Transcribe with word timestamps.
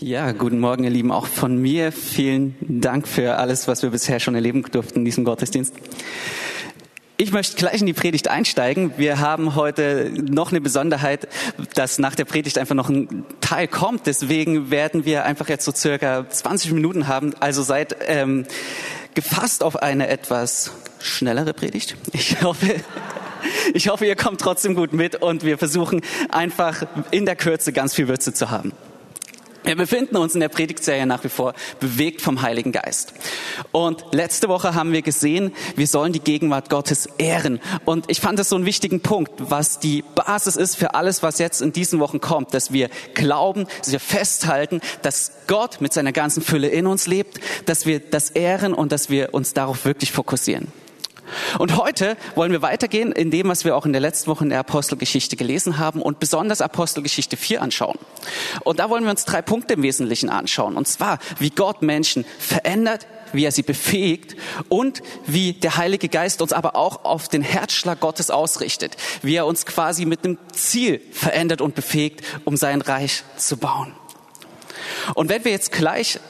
Ja, 0.00 0.30
guten 0.30 0.60
Morgen, 0.60 0.84
ihr 0.84 0.90
Lieben. 0.90 1.10
Auch 1.10 1.26
von 1.26 1.60
mir 1.60 1.90
vielen 1.90 2.54
Dank 2.60 3.08
für 3.08 3.36
alles, 3.36 3.66
was 3.66 3.82
wir 3.82 3.90
bisher 3.90 4.20
schon 4.20 4.36
erleben 4.36 4.62
durften 4.70 5.00
in 5.00 5.04
diesem 5.04 5.24
Gottesdienst. 5.24 5.74
Ich 7.16 7.32
möchte 7.32 7.56
gleich 7.56 7.80
in 7.80 7.86
die 7.86 7.94
Predigt 7.94 8.28
einsteigen. 8.28 8.92
Wir 8.96 9.18
haben 9.18 9.56
heute 9.56 10.12
noch 10.14 10.52
eine 10.52 10.60
Besonderheit, 10.60 11.26
dass 11.74 11.98
nach 11.98 12.14
der 12.14 12.26
Predigt 12.26 12.58
einfach 12.58 12.76
noch 12.76 12.88
ein 12.88 13.24
Teil 13.40 13.66
kommt. 13.66 14.06
Deswegen 14.06 14.70
werden 14.70 15.04
wir 15.04 15.24
einfach 15.24 15.48
jetzt 15.48 15.64
so 15.64 15.72
circa 15.72 16.30
20 16.30 16.74
Minuten 16.74 17.08
haben. 17.08 17.34
Also 17.40 17.64
seid 17.64 17.96
ähm, 18.06 18.46
gefasst 19.14 19.64
auf 19.64 19.82
eine 19.82 20.06
etwas 20.06 20.70
schnellere 21.00 21.54
Predigt. 21.54 21.96
Ich 22.12 22.40
hoffe, 22.40 22.76
ich 23.74 23.88
hoffe, 23.88 24.06
ihr 24.06 24.14
kommt 24.14 24.40
trotzdem 24.40 24.76
gut 24.76 24.92
mit 24.92 25.16
und 25.16 25.42
wir 25.42 25.58
versuchen 25.58 26.02
einfach 26.30 26.86
in 27.10 27.26
der 27.26 27.34
Kürze 27.34 27.72
ganz 27.72 27.96
viel 27.96 28.06
Würze 28.06 28.32
zu 28.32 28.50
haben. 28.50 28.72
Wir 29.68 29.76
befinden 29.76 30.16
uns 30.16 30.32
in 30.32 30.40
der 30.40 30.48
Predigtserie 30.48 31.04
nach 31.04 31.24
wie 31.24 31.28
vor 31.28 31.52
bewegt 31.78 32.22
vom 32.22 32.40
Heiligen 32.40 32.72
Geist. 32.72 33.12
Und 33.70 34.02
letzte 34.12 34.48
Woche 34.48 34.74
haben 34.74 34.92
wir 34.92 35.02
gesehen, 35.02 35.52
wir 35.76 35.86
sollen 35.86 36.14
die 36.14 36.20
Gegenwart 36.20 36.70
Gottes 36.70 37.04
ehren. 37.18 37.60
Und 37.84 38.10
ich 38.10 38.22
fand 38.22 38.38
das 38.38 38.48
so 38.48 38.56
einen 38.56 38.64
wichtigen 38.64 39.02
Punkt, 39.02 39.30
was 39.36 39.78
die 39.78 40.02
Basis 40.14 40.56
ist 40.56 40.76
für 40.76 40.94
alles, 40.94 41.22
was 41.22 41.38
jetzt 41.38 41.60
in 41.60 41.74
diesen 41.74 42.00
Wochen 42.00 42.18
kommt, 42.18 42.54
dass 42.54 42.72
wir 42.72 42.88
glauben, 43.12 43.66
dass 43.80 43.92
wir 43.92 44.00
festhalten, 44.00 44.80
dass 45.02 45.32
Gott 45.48 45.82
mit 45.82 45.92
seiner 45.92 46.12
ganzen 46.12 46.42
Fülle 46.42 46.68
in 46.68 46.86
uns 46.86 47.06
lebt, 47.06 47.38
dass 47.66 47.84
wir 47.84 48.00
das 48.00 48.30
ehren 48.30 48.72
und 48.72 48.90
dass 48.90 49.10
wir 49.10 49.34
uns 49.34 49.52
darauf 49.52 49.84
wirklich 49.84 50.12
fokussieren. 50.12 50.72
Und 51.58 51.76
heute 51.76 52.16
wollen 52.34 52.52
wir 52.52 52.62
weitergehen 52.62 53.12
in 53.12 53.30
dem, 53.30 53.48
was 53.48 53.64
wir 53.64 53.76
auch 53.76 53.86
in 53.86 53.92
der 53.92 54.00
letzten 54.00 54.30
Woche 54.30 54.44
in 54.44 54.50
der 54.50 54.60
Apostelgeschichte 54.60 55.36
gelesen 55.36 55.78
haben 55.78 56.02
und 56.02 56.20
besonders 56.20 56.60
Apostelgeschichte 56.60 57.36
4 57.36 57.62
anschauen. 57.62 57.98
Und 58.64 58.78
da 58.78 58.90
wollen 58.90 59.04
wir 59.04 59.10
uns 59.10 59.24
drei 59.24 59.42
Punkte 59.42 59.74
im 59.74 59.82
Wesentlichen 59.82 60.30
anschauen. 60.30 60.76
Und 60.76 60.88
zwar, 60.88 61.18
wie 61.38 61.50
Gott 61.50 61.82
Menschen 61.82 62.24
verändert, 62.38 63.06
wie 63.32 63.44
er 63.44 63.52
sie 63.52 63.62
befähigt 63.62 64.36
und 64.68 65.02
wie 65.26 65.52
der 65.52 65.76
Heilige 65.76 66.08
Geist 66.08 66.40
uns 66.42 66.52
aber 66.52 66.76
auch 66.76 67.04
auf 67.04 67.28
den 67.28 67.42
Herzschlag 67.42 68.00
Gottes 68.00 68.30
ausrichtet, 68.30 68.96
wie 69.22 69.34
er 69.34 69.46
uns 69.46 69.66
quasi 69.66 70.04
mit 70.04 70.24
einem 70.24 70.38
Ziel 70.52 71.00
verändert 71.12 71.60
und 71.60 71.74
befähigt, 71.74 72.22
um 72.44 72.56
sein 72.56 72.80
Reich 72.80 73.22
zu 73.36 73.56
bauen. 73.56 73.92
Und 75.14 75.28
wenn 75.28 75.44
wir 75.44 75.52
jetzt 75.52 75.72
gleich 75.72 76.20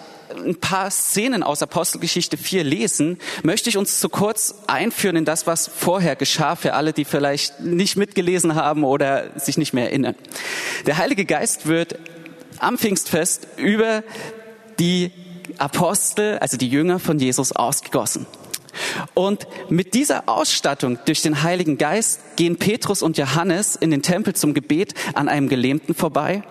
ein 0.45 0.57
paar 0.57 0.91
Szenen 0.91 1.43
aus 1.43 1.63
Apostelgeschichte 1.63 2.37
4 2.37 2.65
lesen, 2.65 3.19
möchte 3.43 3.69
ich 3.69 3.77
uns 3.77 4.01
zu 4.01 4.09
kurz 4.09 4.55
einführen 4.67 5.17
in 5.17 5.25
das, 5.25 5.47
was 5.47 5.69
vorher 5.69 6.17
geschah, 6.17 6.57
für 6.57 6.75
alle, 6.75 6.93
die 6.93 7.05
vielleicht 7.05 7.61
nicht 7.61 7.97
mitgelesen 7.97 8.55
haben 8.55 8.85
oder 8.85 9.39
sich 9.39 9.59
nicht 9.59 9.73
mehr 9.73 9.85
erinnern. 9.85 10.15
Der 10.87 10.99
Heilige 10.99 11.25
Geist 11.25 11.67
wird 11.67 11.99
am 12.59 12.79
Pfingstfest 12.79 13.47
über 13.57 14.03
die 14.79 15.13
Apostel, 15.59 16.39
also 16.39 16.57
die 16.57 16.69
Jünger 16.69 16.99
von 16.99 17.19
Jesus, 17.19 17.53
ausgegossen. 17.53 18.27
Und 19.15 19.47
mit 19.69 19.95
dieser 19.95 20.29
Ausstattung 20.29 20.99
durch 21.05 21.23
den 21.23 21.43
Heiligen 21.43 21.79
Geist 21.79 22.21
gehen 22.37 22.59
Petrus 22.59 23.03
und 23.03 23.19
Johannes 23.19 23.77
in 23.77 23.91
den 23.91 24.03
Tempel 24.03 24.35
zum 24.35 24.55
Gebet 24.55 24.95
an 25.15 25.29
einem 25.29 25.49
Gelähmten 25.49 25.95
vorbei 25.95 26.43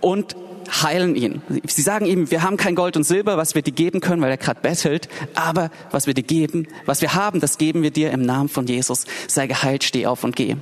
und 0.00 0.36
heilen 0.80 1.14
ihn. 1.16 1.42
Sie 1.66 1.82
sagen 1.82 2.06
ihm, 2.06 2.30
wir 2.30 2.42
haben 2.42 2.56
kein 2.56 2.74
Gold 2.74 2.96
und 2.96 3.04
Silber, 3.04 3.36
was 3.36 3.54
wir 3.54 3.62
dir 3.62 3.72
geben 3.72 4.00
können, 4.00 4.22
weil 4.22 4.30
er 4.30 4.38
gerade 4.38 4.60
bettelt, 4.60 5.08
aber 5.34 5.70
was 5.90 6.06
wir 6.06 6.14
dir 6.14 6.22
geben, 6.22 6.66
was 6.86 7.02
wir 7.02 7.14
haben, 7.14 7.40
das 7.40 7.58
geben 7.58 7.82
wir 7.82 7.90
dir 7.90 8.10
im 8.10 8.22
Namen 8.22 8.48
von 8.48 8.66
Jesus. 8.66 9.04
Sei 9.28 9.46
geheilt, 9.46 9.84
steh 9.84 10.06
auf 10.06 10.24
und 10.24 10.36
geh. 10.36 10.56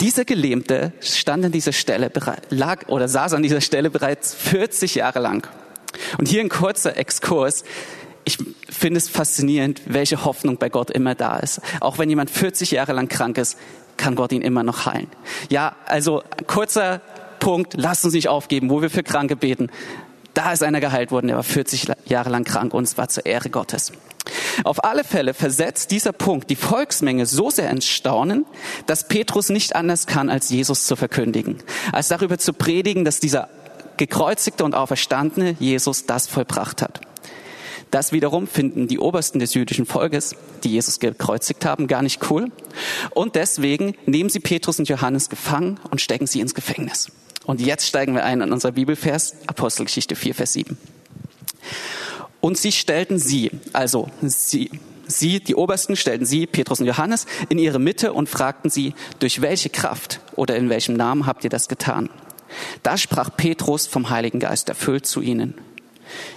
Dieser 0.00 0.24
Gelähmte 0.24 0.92
stand 1.00 1.44
an 1.44 1.52
dieser 1.52 1.72
Stelle, 1.72 2.10
lag 2.50 2.88
oder 2.88 3.08
saß 3.08 3.34
an 3.34 3.42
dieser 3.42 3.60
Stelle 3.60 3.90
bereits 3.90 4.34
40 4.34 4.96
Jahre 4.96 5.20
lang. 5.20 5.46
Und 6.18 6.28
hier 6.28 6.40
ein 6.40 6.48
kurzer 6.48 6.96
Exkurs. 6.96 7.64
Ich 8.24 8.38
finde 8.68 8.98
es 8.98 9.08
faszinierend, 9.08 9.82
welche 9.86 10.24
Hoffnung 10.24 10.58
bei 10.58 10.68
Gott 10.68 10.90
immer 10.90 11.14
da 11.14 11.38
ist. 11.38 11.60
Auch 11.80 11.98
wenn 11.98 12.10
jemand 12.10 12.30
40 12.30 12.72
Jahre 12.72 12.92
lang 12.92 13.08
krank 13.08 13.38
ist, 13.38 13.56
kann 13.96 14.14
Gott 14.14 14.32
ihn 14.32 14.42
immer 14.42 14.62
noch 14.62 14.86
heilen. 14.86 15.06
Ja, 15.48 15.76
also 15.86 16.22
kurzer 16.46 17.00
Punkt, 17.46 17.74
lasst 17.76 18.04
uns 18.04 18.12
nicht 18.12 18.26
aufgeben, 18.26 18.70
wo 18.70 18.82
wir 18.82 18.90
für 18.90 19.04
Kranke 19.04 19.36
beten. 19.36 19.70
Da 20.34 20.52
ist 20.52 20.64
einer 20.64 20.80
geheilt 20.80 21.12
worden, 21.12 21.28
der 21.28 21.36
war 21.36 21.44
40 21.44 21.86
Jahre 22.06 22.28
lang 22.28 22.42
krank 22.42 22.74
und 22.74 22.82
es 22.82 22.98
war 22.98 23.08
zur 23.08 23.24
Ehre 23.24 23.50
Gottes. 23.50 23.92
Auf 24.64 24.82
alle 24.82 25.04
Fälle 25.04 25.32
versetzt 25.32 25.92
dieser 25.92 26.10
Punkt 26.10 26.50
die 26.50 26.56
Volksmenge 26.56 27.24
so 27.24 27.48
sehr 27.48 27.70
ins 27.70 27.86
Staunen, 27.86 28.46
dass 28.86 29.06
Petrus 29.06 29.48
nicht 29.50 29.76
anders 29.76 30.08
kann, 30.08 30.28
als 30.28 30.50
Jesus 30.50 30.86
zu 30.86 30.96
verkündigen, 30.96 31.58
als 31.92 32.08
darüber 32.08 32.36
zu 32.36 32.52
predigen, 32.52 33.04
dass 33.04 33.20
dieser 33.20 33.48
gekreuzigte 33.96 34.64
und 34.64 34.74
auferstandene 34.74 35.54
Jesus 35.60 36.04
das 36.04 36.26
vollbracht 36.26 36.82
hat. 36.82 37.00
Das 37.92 38.10
wiederum 38.10 38.48
finden 38.48 38.88
die 38.88 38.98
Obersten 38.98 39.38
des 39.38 39.54
jüdischen 39.54 39.86
Volkes, 39.86 40.34
die 40.64 40.72
Jesus 40.72 40.98
gekreuzigt 40.98 41.64
haben, 41.64 41.86
gar 41.86 42.02
nicht 42.02 42.28
cool. 42.28 42.50
Und 43.10 43.36
deswegen 43.36 43.94
nehmen 44.04 44.30
sie 44.30 44.40
Petrus 44.40 44.80
und 44.80 44.88
Johannes 44.88 45.28
gefangen 45.28 45.78
und 45.92 46.00
stecken 46.00 46.26
sie 46.26 46.40
ins 46.40 46.52
Gefängnis. 46.52 47.12
Und 47.46 47.60
jetzt 47.60 47.86
steigen 47.86 48.14
wir 48.14 48.24
ein 48.24 48.40
in 48.40 48.52
unser 48.52 48.72
Bibelvers, 48.72 49.36
Apostelgeschichte 49.46 50.16
4, 50.16 50.34
Vers 50.34 50.52
7. 50.52 50.76
Und 52.40 52.58
sie 52.58 52.72
stellten 52.72 53.18
sie, 53.18 53.50
also 53.72 54.08
sie, 54.20 54.70
sie, 55.06 55.40
die 55.40 55.54
Obersten 55.54 55.96
stellten 55.96 56.26
sie, 56.26 56.46
Petrus 56.46 56.80
und 56.80 56.86
Johannes, 56.86 57.26
in 57.48 57.58
ihre 57.58 57.78
Mitte 57.78 58.12
und 58.12 58.28
fragten 58.28 58.70
sie, 58.70 58.94
durch 59.20 59.40
welche 59.40 59.70
Kraft 59.70 60.20
oder 60.34 60.56
in 60.56 60.68
welchem 60.68 60.94
Namen 60.94 61.26
habt 61.26 61.44
ihr 61.44 61.50
das 61.50 61.68
getan? 61.68 62.10
Da 62.82 62.96
sprach 62.96 63.30
Petrus 63.36 63.86
vom 63.86 64.10
Heiligen 64.10 64.40
Geist 64.40 64.68
erfüllt 64.68 65.06
zu 65.06 65.20
ihnen 65.20 65.54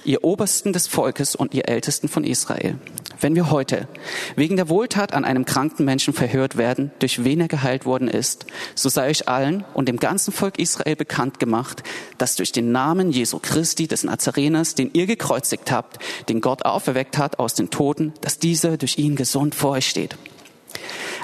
ihr 0.03 0.23
Obersten 0.23 0.73
des 0.73 0.87
Volkes 0.87 1.35
und 1.35 1.53
ihr 1.53 1.67
Ältesten 1.67 2.07
von 2.07 2.23
Israel, 2.23 2.75
wenn 3.21 3.35
wir 3.35 3.51
heute 3.51 3.87
wegen 4.35 4.55
der 4.55 4.69
Wohltat 4.69 5.13
an 5.13 5.25
einem 5.25 5.45
kranken 5.45 5.85
Menschen 5.85 6.13
verhört 6.13 6.57
werden, 6.57 6.91
durch 6.99 7.23
wen 7.23 7.41
er 7.41 7.47
geheilt 7.47 7.85
worden 7.85 8.07
ist, 8.07 8.45
so 8.75 8.89
sei 8.89 9.09
euch 9.09 9.27
allen 9.27 9.63
und 9.73 9.87
dem 9.87 9.97
ganzen 9.97 10.31
Volk 10.31 10.59
Israel 10.59 10.95
bekannt 10.95 11.39
gemacht, 11.39 11.83
dass 12.17 12.35
durch 12.35 12.51
den 12.51 12.71
Namen 12.71 13.11
Jesu 13.11 13.39
Christi 13.39 13.87
des 13.87 14.03
Nazareners, 14.03 14.75
den 14.75 14.91
ihr 14.93 15.05
gekreuzigt 15.05 15.71
habt, 15.71 15.99
den 16.29 16.41
Gott 16.41 16.65
auferweckt 16.65 17.17
hat 17.17 17.39
aus 17.39 17.53
den 17.53 17.69
Toten, 17.69 18.13
dass 18.21 18.39
dieser 18.39 18.77
durch 18.77 18.97
ihn 18.97 19.15
gesund 19.15 19.55
vor 19.55 19.71
euch 19.71 19.87
steht. 19.87 20.15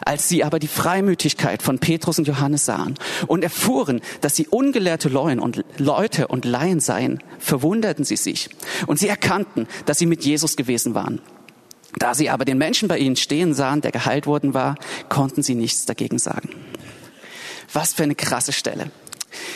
Als 0.03 0.27
sie 0.27 0.44
aber 0.44 0.59
die 0.59 0.67
Freimütigkeit 0.67 1.62
von 1.62 1.79
Petrus 1.79 2.19
und 2.19 2.27
Johannes 2.27 2.66
sahen 2.66 2.95
und 3.27 3.44
erfuhren, 3.44 4.01
dass 4.22 4.35
sie 4.35 4.47
ungelehrte 4.47 5.09
Leute 5.09 6.27
und 6.27 6.45
Laien 6.45 6.79
seien, 6.79 7.23
verwunderten 7.39 8.03
sie 8.03 8.17
sich 8.17 8.50
und 8.88 9.00
sie 9.00 9.07
erkannten, 9.07 9.67
dass 9.85 9.97
sie 9.97 10.06
mit 10.06 10.25
Jesus 10.25 10.56
gewesen 10.57 10.95
waren. 10.95 11.22
Da 11.97 12.13
sie 12.13 12.29
aber 12.29 12.45
den 12.45 12.57
Menschen 12.57 12.88
bei 12.88 12.97
ihnen 12.97 13.16
stehen 13.16 13.53
sahen, 13.53 13.81
der 13.81 13.91
geheilt 13.91 14.28
worden 14.28 14.53
war, 14.53 14.75
konnten 15.09 15.44
sie 15.44 15.56
nichts 15.56 15.85
dagegen 15.85 16.19
sagen. 16.19 16.50
Was 17.72 17.94
für 17.94 18.03
eine 18.03 18.16
krasse 18.16 18.53
Stelle. 18.53 18.91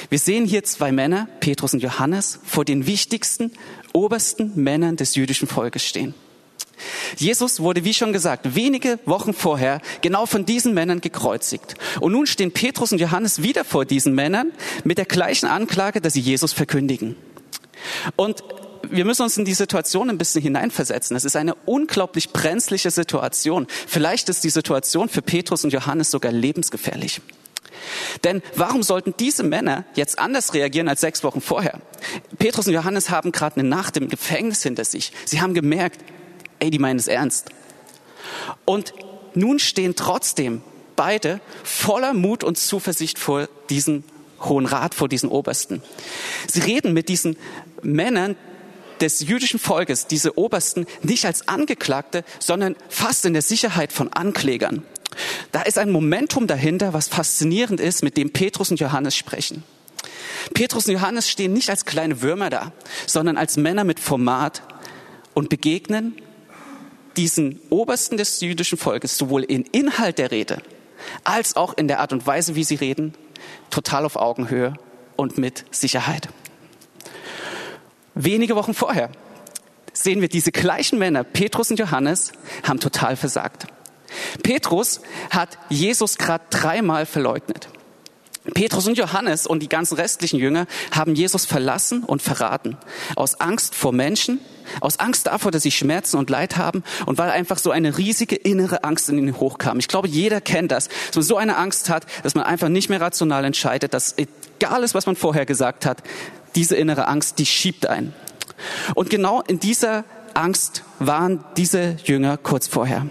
Wir 0.09 0.19
sehen 0.19 0.45
hier 0.45 0.63
zwei 0.63 0.91
Männer, 0.91 1.27
Petrus 1.39 1.73
und 1.73 1.81
Johannes, 1.81 2.39
vor 2.43 2.65
den 2.65 2.85
wichtigsten, 2.85 3.51
obersten 3.93 4.51
Männern 4.55 4.95
des 4.95 5.15
jüdischen 5.15 5.47
Volkes 5.47 5.83
stehen. 5.83 6.13
Jesus 7.17 7.59
wurde, 7.59 7.83
wie 7.83 7.93
schon 7.93 8.13
gesagt, 8.13 8.55
wenige 8.55 8.99
Wochen 9.05 9.33
vorher 9.33 9.81
genau 10.01 10.25
von 10.25 10.45
diesen 10.45 10.73
Männern 10.73 11.01
gekreuzigt. 11.01 11.75
Und 11.99 12.13
nun 12.13 12.25
stehen 12.25 12.53
Petrus 12.53 12.91
und 12.91 12.99
Johannes 12.99 13.41
wieder 13.41 13.65
vor 13.65 13.85
diesen 13.85 14.15
Männern 14.15 14.51
mit 14.83 14.97
der 14.97 15.05
gleichen 15.05 15.47
Anklage, 15.47 15.99
dass 15.99 16.13
sie 16.13 16.21
Jesus 16.21 16.53
verkündigen. 16.53 17.15
Und 18.15 18.43
wir 18.89 19.05
müssen 19.05 19.23
uns 19.23 19.37
in 19.37 19.45
die 19.45 19.53
Situation 19.53 20.09
ein 20.09 20.17
bisschen 20.17 20.41
hineinversetzen. 20.41 21.15
Es 21.15 21.25
ist 21.25 21.35
eine 21.35 21.55
unglaublich 21.65 22.31
brenzliche 22.31 22.91
Situation. 22.91 23.67
Vielleicht 23.87 24.29
ist 24.29 24.43
die 24.43 24.49
Situation 24.49 25.09
für 25.09 25.21
Petrus 25.21 25.63
und 25.63 25.71
Johannes 25.71 26.11
sogar 26.11 26.31
lebensgefährlich. 26.31 27.21
Denn 28.23 28.41
warum 28.55 28.83
sollten 28.83 29.13
diese 29.19 29.43
Männer 29.43 29.85
jetzt 29.95 30.19
anders 30.19 30.53
reagieren 30.53 30.87
als 30.87 31.01
sechs 31.01 31.23
Wochen 31.23 31.41
vorher? 31.41 31.81
Petrus 32.37 32.67
und 32.67 32.73
Johannes 32.73 33.09
haben 33.09 33.31
gerade 33.31 33.59
eine 33.59 33.69
Nacht 33.69 33.97
im 33.97 34.09
Gefängnis 34.09 34.63
hinter 34.63 34.85
sich. 34.85 35.11
Sie 35.25 35.41
haben 35.41 35.53
gemerkt, 35.53 35.99
ey, 36.59 36.69
die 36.69 36.79
meinen 36.79 36.99
es 36.99 37.07
ernst. 37.07 37.49
Und 38.65 38.93
nun 39.33 39.59
stehen 39.59 39.95
trotzdem 39.95 40.61
beide 40.95 41.39
voller 41.63 42.13
Mut 42.13 42.43
und 42.43 42.57
Zuversicht 42.57 43.19
vor 43.19 43.47
diesen 43.69 44.03
Hohen 44.41 44.65
Rat, 44.65 44.95
vor 44.95 45.09
diesen 45.09 45.29
Obersten. 45.29 45.81
Sie 46.47 46.61
reden 46.61 46.93
mit 46.93 47.09
diesen 47.09 47.37
Männern 47.81 48.35
des 49.01 49.21
jüdischen 49.21 49.59
Volkes, 49.59 50.07
diese 50.07 50.37
Obersten, 50.37 50.85
nicht 51.01 51.25
als 51.25 51.47
Angeklagte, 51.47 52.23
sondern 52.39 52.75
fast 52.89 53.25
in 53.25 53.33
der 53.33 53.41
Sicherheit 53.41 53.93
von 53.93 54.11
Anklägern. 54.13 54.83
Da 55.51 55.63
ist 55.63 55.77
ein 55.77 55.91
Momentum 55.91 56.47
dahinter, 56.47 56.93
was 56.93 57.07
faszinierend 57.07 57.79
ist, 57.79 58.03
mit 58.03 58.17
dem 58.17 58.31
Petrus 58.31 58.71
und 58.71 58.79
Johannes 58.79 59.15
sprechen. 59.15 59.63
Petrus 60.53 60.87
und 60.87 60.93
Johannes 60.93 61.29
stehen 61.29 61.53
nicht 61.53 61.69
als 61.69 61.85
kleine 61.85 62.21
Würmer 62.21 62.49
da, 62.49 62.71
sondern 63.05 63.37
als 63.37 63.57
Männer 63.57 63.83
mit 63.83 63.99
Format 63.99 64.61
und 65.33 65.49
begegnen 65.49 66.15
diesen 67.17 67.59
Obersten 67.69 68.17
des 68.17 68.39
jüdischen 68.39 68.77
Volkes 68.77 69.17
sowohl 69.17 69.43
in 69.43 69.63
Inhalt 69.63 70.17
der 70.17 70.31
Rede 70.31 70.61
als 71.23 71.55
auch 71.55 71.73
in 71.77 71.87
der 71.87 71.99
Art 71.99 72.13
und 72.13 72.25
Weise, 72.27 72.55
wie 72.55 72.63
sie 72.63 72.75
reden, 72.75 73.13
total 73.69 74.05
auf 74.05 74.15
Augenhöhe 74.15 74.73
und 75.15 75.37
mit 75.37 75.65
Sicherheit. 75.71 76.29
Wenige 78.21 78.57
Wochen 78.57 78.73
vorher 78.73 79.09
sehen 79.93 80.19
wir 80.19 80.27
diese 80.27 80.51
gleichen 80.51 80.99
Männer, 80.99 81.23
Petrus 81.23 81.71
und 81.71 81.79
Johannes, 81.79 82.33
haben 82.63 82.81
total 82.81 83.15
versagt. 83.15 83.67
Petrus 84.43 84.99
hat 85.29 85.57
Jesus 85.69 86.17
gerade 86.17 86.43
dreimal 86.49 87.05
verleugnet. 87.05 87.69
Petrus 88.53 88.87
und 88.87 88.97
Johannes 88.97 89.47
und 89.47 89.63
die 89.63 89.69
ganzen 89.69 89.95
restlichen 89.95 90.37
Jünger 90.37 90.67
haben 90.91 91.15
Jesus 91.15 91.45
verlassen 91.45 92.03
und 92.03 92.21
verraten. 92.21 92.75
Aus 93.15 93.39
Angst 93.39 93.73
vor 93.73 93.93
Menschen, 93.93 94.41
aus 94.81 94.99
Angst 94.99 95.27
davor, 95.27 95.51
dass 95.51 95.63
sie 95.63 95.71
Schmerzen 95.71 96.17
und 96.17 96.29
Leid 96.29 96.57
haben 96.57 96.83
und 97.05 97.17
weil 97.17 97.29
einfach 97.29 97.57
so 97.57 97.71
eine 97.71 97.97
riesige 97.97 98.35
innere 98.35 98.83
Angst 98.83 99.07
in 99.07 99.17
ihnen 99.17 99.39
hochkam. 99.39 99.79
Ich 99.79 99.87
glaube, 99.87 100.09
jeder 100.09 100.41
kennt 100.41 100.73
das, 100.73 100.89
dass 101.07 101.15
man 101.15 101.23
so 101.23 101.37
eine 101.37 101.55
Angst 101.55 101.89
hat, 101.89 102.05
dass 102.23 102.35
man 102.35 102.43
einfach 102.43 102.67
nicht 102.67 102.89
mehr 102.89 102.99
rational 102.99 103.45
entscheidet, 103.45 103.93
dass 103.93 104.15
egal 104.17 104.83
ist, 104.83 104.93
was 104.93 105.05
man 105.05 105.15
vorher 105.15 105.45
gesagt 105.45 105.85
hat, 105.85 106.03
diese 106.55 106.75
innere 106.75 107.07
Angst, 107.07 107.39
die 107.39 107.45
schiebt 107.45 107.87
ein. 107.87 108.13
Und 108.95 109.09
genau 109.09 109.41
in 109.41 109.59
dieser 109.59 110.03
Angst 110.33 110.83
waren 110.99 111.43
diese 111.57 111.97
Jünger 112.03 112.37
kurz 112.37 112.67
vorher. 112.67 113.07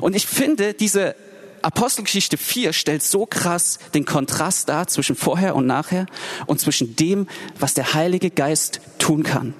Und 0.00 0.14
ich 0.16 0.26
finde, 0.26 0.74
diese 0.74 1.14
Apostelgeschichte 1.62 2.36
4 2.36 2.72
stellt 2.72 3.02
so 3.02 3.24
krass 3.26 3.78
den 3.94 4.04
Kontrast 4.04 4.68
dar 4.68 4.88
zwischen 4.88 5.14
vorher 5.14 5.54
und 5.54 5.66
nachher 5.66 6.06
und 6.46 6.60
zwischen 6.60 6.96
dem, 6.96 7.28
was 7.58 7.74
der 7.74 7.94
Heilige 7.94 8.30
Geist 8.30 8.80
tun 8.98 9.22
kann. 9.22 9.54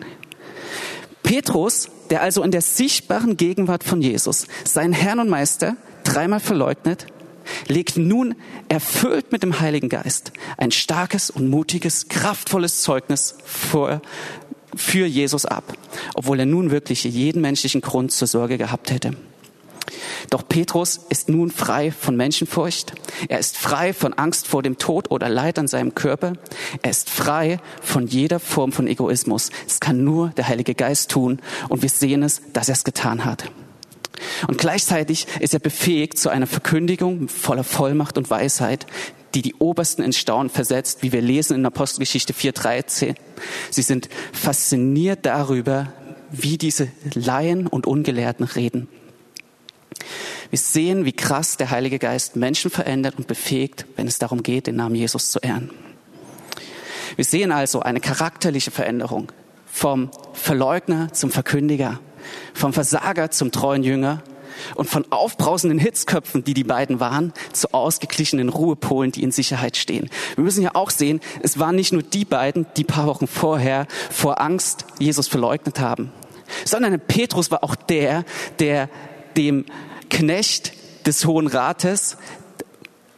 Petrus, 1.23 1.89
der 2.11 2.23
also 2.23 2.43
in 2.43 2.51
der 2.51 2.63
sichtbaren 2.63 3.37
Gegenwart 3.37 3.85
von 3.85 4.03
Jesus 4.03 4.47
seinen 4.65 4.93
Herrn 4.93 5.21
und 5.21 5.29
Meister 5.29 5.77
dreimal 6.05 6.41
verleugnet, 6.41 7.07
legt 7.69 7.97
nun 7.97 8.35
erfüllt 8.69 9.33
mit 9.33 9.43
dem 9.43 9.61
Heiligen 9.61 9.89
Geist 9.89 10.33
ein 10.57 10.71
starkes 10.71 11.31
und 11.31 11.49
mutiges, 11.49 12.09
kraftvolles 12.09 12.83
Zeugnis 12.83 13.37
vor, 13.45 14.03
für 14.75 15.07
Jesus 15.07 15.45
ab, 15.45 15.77
obwohl 16.15 16.41
er 16.41 16.47
nun 16.47 16.71
wirklich 16.71 17.05
jeden 17.05 17.43
menschlichen 17.43 17.81
Grund 17.81 18.13
zur 18.13 18.29
Sorge 18.29 18.59
gehabt 18.59 18.91
hätte. 18.91 19.13
Doch 20.31 20.49
Petrus 20.49 21.01
ist 21.11 21.29
nun 21.29 21.51
frei 21.51 21.91
von 21.91 22.17
Menschenfurcht. 22.17 22.95
Er 23.29 23.39
ist 23.39 23.59
frei 23.59 23.93
von 23.93 24.15
Angst 24.15 24.47
vor 24.47 24.63
dem 24.63 24.79
Tod 24.79 25.11
oder 25.11 25.29
Leid 25.29 25.59
an 25.59 25.69
seinem 25.69 25.95
Körper. 25.95 26.35
Er 26.83 26.91
ist 26.91 27.11
frei 27.11 27.59
von 27.83 28.07
jeder 28.07 28.41
Form 28.41 28.73
von 28.73 28.87
Egoismus. 28.87 29.51
Es 29.67 29.81
kann 29.81 30.05
nur 30.05 30.31
der 30.31 30.49
Heilige 30.49 30.75
Geist 30.75 31.11
tun 31.11 31.41
und 31.69 31.83
wir 31.83 31.91
sehen 31.91 32.23
es, 32.23 32.41
dass 32.53 32.69
er 32.69 32.75
es 32.75 32.85
getan 32.85 33.25
hat. 33.25 33.51
Und 34.49 34.59
gleichzeitig 34.59 35.27
ist 35.41 35.55
er 35.55 35.61
befähigt 35.61 36.19
zu 36.19 36.29
einer 36.29 36.47
Verkündigung 36.47 37.29
voller 37.29 37.65
Vollmacht 37.65 38.19
und 38.19 38.31
Weisheit, 38.31 38.87
die 39.35 39.43
die 39.43 39.55
Obersten 39.55 40.03
in 40.03 40.13
Staunen 40.13 40.51
versetzt, 40.51 41.03
wie 41.03 41.13
wir 41.13 41.23
lesen 41.23 41.57
in 41.57 41.67
Apostelgeschichte 41.67 42.33
4.13. 42.33 43.15
Sie 43.71 43.83
sind 43.83 44.09
fasziniert 44.33 45.25
darüber, 45.25 45.93
wie 46.31 46.59
diese 46.59 46.89
Laien 47.15 47.67
und 47.67 47.87
Ungelehrten 47.87 48.45
reden. 48.45 48.89
Wir 50.51 50.59
sehen, 50.59 51.05
wie 51.05 51.13
krass 51.13 51.57
der 51.57 51.71
Heilige 51.71 51.99
Geist 51.99 52.37
Menschen 52.37 52.71
verändert 52.71 53.17
und 53.17 53.27
befähigt, 53.27 53.87
wenn 53.97 54.07
es 54.07 54.19
darum 54.19 54.43
geht, 54.43 54.67
den 54.67 54.77
Namen 54.77 54.95
Jesus 54.95 55.31
zu 55.31 55.39
ehren. 55.39 55.71
Wir 57.17 57.25
sehen 57.25 57.53
also 57.53 57.81
eine 57.81 58.01
charakterliche 58.01 58.71
Veränderung 58.71 59.33
vom 59.67 60.11
Verleugner 60.35 61.13
zum 61.13 61.31
Verkündiger, 61.31 62.01
vom 62.55 62.73
Versager 62.73 63.31
zum 63.31 63.53
treuen 63.53 63.83
Jünger 63.83 64.23
und 64.75 64.89
von 64.89 65.05
aufbrausenden 65.11 65.79
Hitzköpfen, 65.79 66.45
die 66.45 66.55
die 66.55 66.65
beiden 66.65 67.01
waren, 67.01 67.33
zu 67.53 67.73
ausgeglichenen 67.73 68.49
Ruhepolen, 68.49 69.13
die 69.13 69.23
in 69.23 69.33
Sicherheit 69.33 69.77
stehen. 69.77 70.11
Wir 70.35 70.45
müssen 70.45 70.63
ja 70.63 70.75
auch 70.75 70.91
sehen, 70.91 71.21
es 71.43 71.59
waren 71.59 71.77
nicht 71.77 71.93
nur 71.93 72.03
die 72.03 72.25
beiden, 72.25 72.67
die 72.77 72.85
paar 72.85 73.07
Wochen 73.07 73.27
vorher 73.27 73.87
vor 74.11 74.41
Angst 74.41 74.85
Jesus 74.99 75.29
verleugnet 75.29 75.81
haben, 75.81 76.13
sondern 76.65 76.99
Petrus 77.01 77.51
war 77.51 77.65
auch 77.65 77.75
der, 77.75 78.25
der 78.59 78.89
dem 79.37 79.65
Knecht 80.11 80.73
des 81.07 81.25
Hohen 81.25 81.47
Rates 81.47 82.17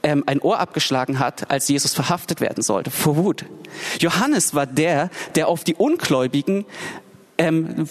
ähm, 0.03 0.23
ein 0.27 0.41
Ohr 0.41 0.61
abgeschlagen 0.61 1.19
hat, 1.19 1.51
als 1.51 1.69
Jesus 1.69 1.95
verhaftet 1.95 2.41
werden 2.41 2.63
sollte, 2.63 2.91
vor 2.91 3.17
Wut. 3.17 3.45
Johannes 3.99 4.55
war 4.55 4.67
der, 4.67 5.11
der 5.35 5.49
auf 5.49 5.65
die 5.65 5.75
Ungläubigen 5.75 6.67
ähm, 7.39 7.89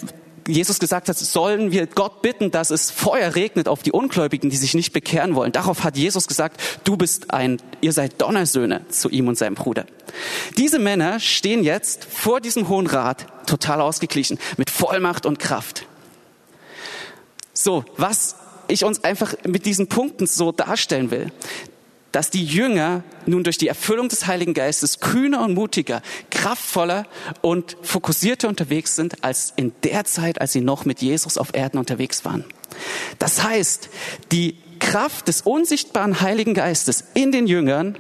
Jesus 0.48 0.80
gesagt 0.80 1.10
hat, 1.10 1.18
sollen 1.18 1.72
wir 1.72 1.88
Gott 1.88 2.22
bitten, 2.22 2.52
dass 2.52 2.70
es 2.70 2.92
Feuer 2.92 3.36
regnet 3.36 3.68
auf 3.68 3.84
die 3.84 3.92
Ungläubigen, 3.92 4.50
die 4.50 4.58
sich 4.58 4.74
nicht 4.74 4.94
bekehren 4.94 5.36
wollen. 5.36 5.52
Darauf 5.52 5.84
hat 5.84 5.98
Jesus 5.98 6.28
gesagt, 6.28 6.62
du 6.84 6.98
bist 6.98 7.32
ein, 7.32 7.62
ihr 7.82 7.94
seid 7.94 8.22
Donnersöhne 8.22 8.88
zu 8.90 9.10
ihm 9.10 9.28
und 9.28 9.38
seinem 9.38 9.56
Bruder. 9.56 9.86
Diese 10.58 10.80
Männer 10.80 11.20
stehen 11.20 11.64
jetzt 11.64 12.06
vor 12.06 12.42
diesem 12.42 12.68
Hohen 12.70 12.88
Rat, 12.88 13.26
total 13.48 13.82
ausgeglichen, 13.82 14.40
mit 14.58 14.70
Vollmacht 14.70 15.26
und 15.26 15.40
Kraft. 15.40 15.86
So, 17.54 17.86
was 17.98 18.36
ich 18.68 18.84
uns 18.84 19.04
einfach 19.04 19.36
mit 19.46 19.66
diesen 19.66 19.88
Punkten 19.88 20.26
so 20.28 20.52
darstellen 20.52 21.12
will, 21.12 21.32
dass 22.14 22.30
die 22.30 22.46
Jünger 22.46 23.04
nun 23.26 23.44
durch 23.44 23.58
die 23.58 23.68
Erfüllung 23.68 24.08
des 24.08 24.28
Heiligen 24.28 24.54
Geistes 24.54 25.00
kühner 25.00 25.42
und 25.44 25.56
mutiger, 25.56 26.02
kraftvoller 26.30 27.06
und 27.42 27.76
fokussierter 27.82 28.48
unterwegs 28.48 28.96
sind 28.96 29.24
als 29.24 29.52
in 29.56 29.74
der 29.84 30.06
Zeit, 30.06 30.40
als 30.40 30.54
sie 30.54 30.62
noch 30.62 30.86
mit 30.86 31.02
Jesus 31.02 31.38
auf 31.38 31.50
Erden 31.54 31.80
unterwegs 31.80 32.24
waren. 32.24 32.46
Das 33.18 33.44
heißt, 33.44 33.90
die 34.32 34.58
Kraft 34.80 35.28
des 35.28 35.42
unsichtbaren 35.42 36.22
Heiligen 36.22 36.54
Geistes 36.54 37.04
in 37.16 37.32
den 37.32 37.48
Jüngern 37.48 37.98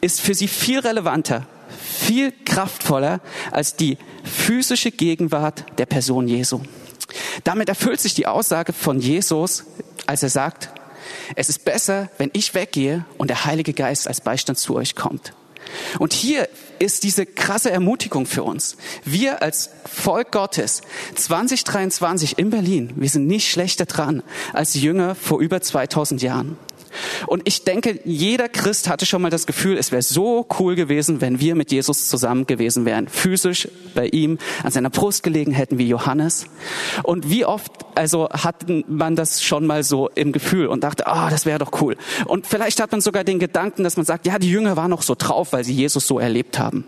ist 0.00 0.20
für 0.20 0.34
sie 0.34 0.48
viel 0.48 0.80
relevanter, 0.80 1.46
viel 1.80 2.32
kraftvoller 2.44 3.20
als 3.52 3.76
die 3.76 3.98
physische 4.24 4.90
Gegenwart 4.90 5.64
der 5.78 5.86
Person 5.86 6.26
Jesu. 6.26 6.60
Damit 7.44 7.68
erfüllt 7.68 8.00
sich 8.00 8.14
die 8.14 8.26
Aussage 8.26 8.72
von 8.72 8.98
Jesus, 8.98 9.64
als 10.06 10.24
er 10.24 10.30
sagt, 10.30 10.70
es 11.36 11.48
ist 11.48 11.64
besser, 11.64 12.10
wenn 12.18 12.30
ich 12.32 12.54
weggehe 12.54 13.04
und 13.18 13.28
der 13.28 13.44
Heilige 13.44 13.72
Geist 13.72 14.08
als 14.08 14.20
Beistand 14.20 14.58
zu 14.58 14.74
euch 14.74 14.94
kommt. 14.94 15.32
Und 15.98 16.12
hier 16.12 16.48
ist 16.78 17.04
diese 17.04 17.26
krasse 17.26 17.70
Ermutigung 17.70 18.26
für 18.26 18.42
uns. 18.42 18.76
Wir 19.04 19.42
als 19.42 19.70
Volk 19.86 20.32
Gottes 20.32 20.82
2023 21.14 22.38
in 22.38 22.50
Berlin, 22.50 22.92
wir 22.96 23.08
sind 23.08 23.26
nicht 23.26 23.50
schlechter 23.50 23.86
dran 23.86 24.22
als 24.52 24.74
Jünger 24.74 25.14
vor 25.14 25.40
über 25.40 25.60
2000 25.60 26.22
Jahren. 26.22 26.58
Und 27.26 27.42
ich 27.44 27.64
denke, 27.64 28.00
jeder 28.04 28.48
Christ 28.48 28.88
hatte 28.88 29.06
schon 29.06 29.22
mal 29.22 29.30
das 29.30 29.46
Gefühl, 29.46 29.76
es 29.78 29.92
wäre 29.92 30.02
so 30.02 30.46
cool 30.58 30.74
gewesen, 30.74 31.20
wenn 31.20 31.40
wir 31.40 31.54
mit 31.54 31.72
Jesus 31.72 32.08
zusammen 32.08 32.46
gewesen 32.46 32.84
wären, 32.84 33.08
physisch 33.08 33.68
bei 33.94 34.06
ihm 34.08 34.38
an 34.62 34.70
seiner 34.70 34.90
Brust 34.90 35.22
gelegen 35.22 35.52
hätten 35.52 35.78
wie 35.78 35.88
Johannes. 35.88 36.46
Und 37.02 37.30
wie 37.30 37.44
oft 37.44 37.72
also 37.94 38.28
hat 38.30 38.66
man 38.88 39.16
das 39.16 39.42
schon 39.42 39.66
mal 39.66 39.82
so 39.82 40.08
im 40.14 40.32
Gefühl 40.32 40.66
und 40.66 40.84
dachte, 40.84 41.06
ah, 41.06 41.26
oh, 41.26 41.30
das 41.30 41.46
wäre 41.46 41.58
doch 41.58 41.80
cool. 41.80 41.96
Und 42.26 42.46
vielleicht 42.46 42.80
hat 42.80 42.92
man 42.92 43.00
sogar 43.00 43.24
den 43.24 43.38
Gedanken, 43.38 43.84
dass 43.84 43.96
man 43.96 44.06
sagt, 44.06 44.26
ja, 44.26 44.38
die 44.38 44.50
Jünger 44.50 44.76
waren 44.76 44.90
noch 44.90 45.02
so 45.02 45.14
drauf, 45.16 45.52
weil 45.52 45.64
sie 45.64 45.74
Jesus 45.74 46.06
so 46.06 46.18
erlebt 46.18 46.58
haben. 46.58 46.84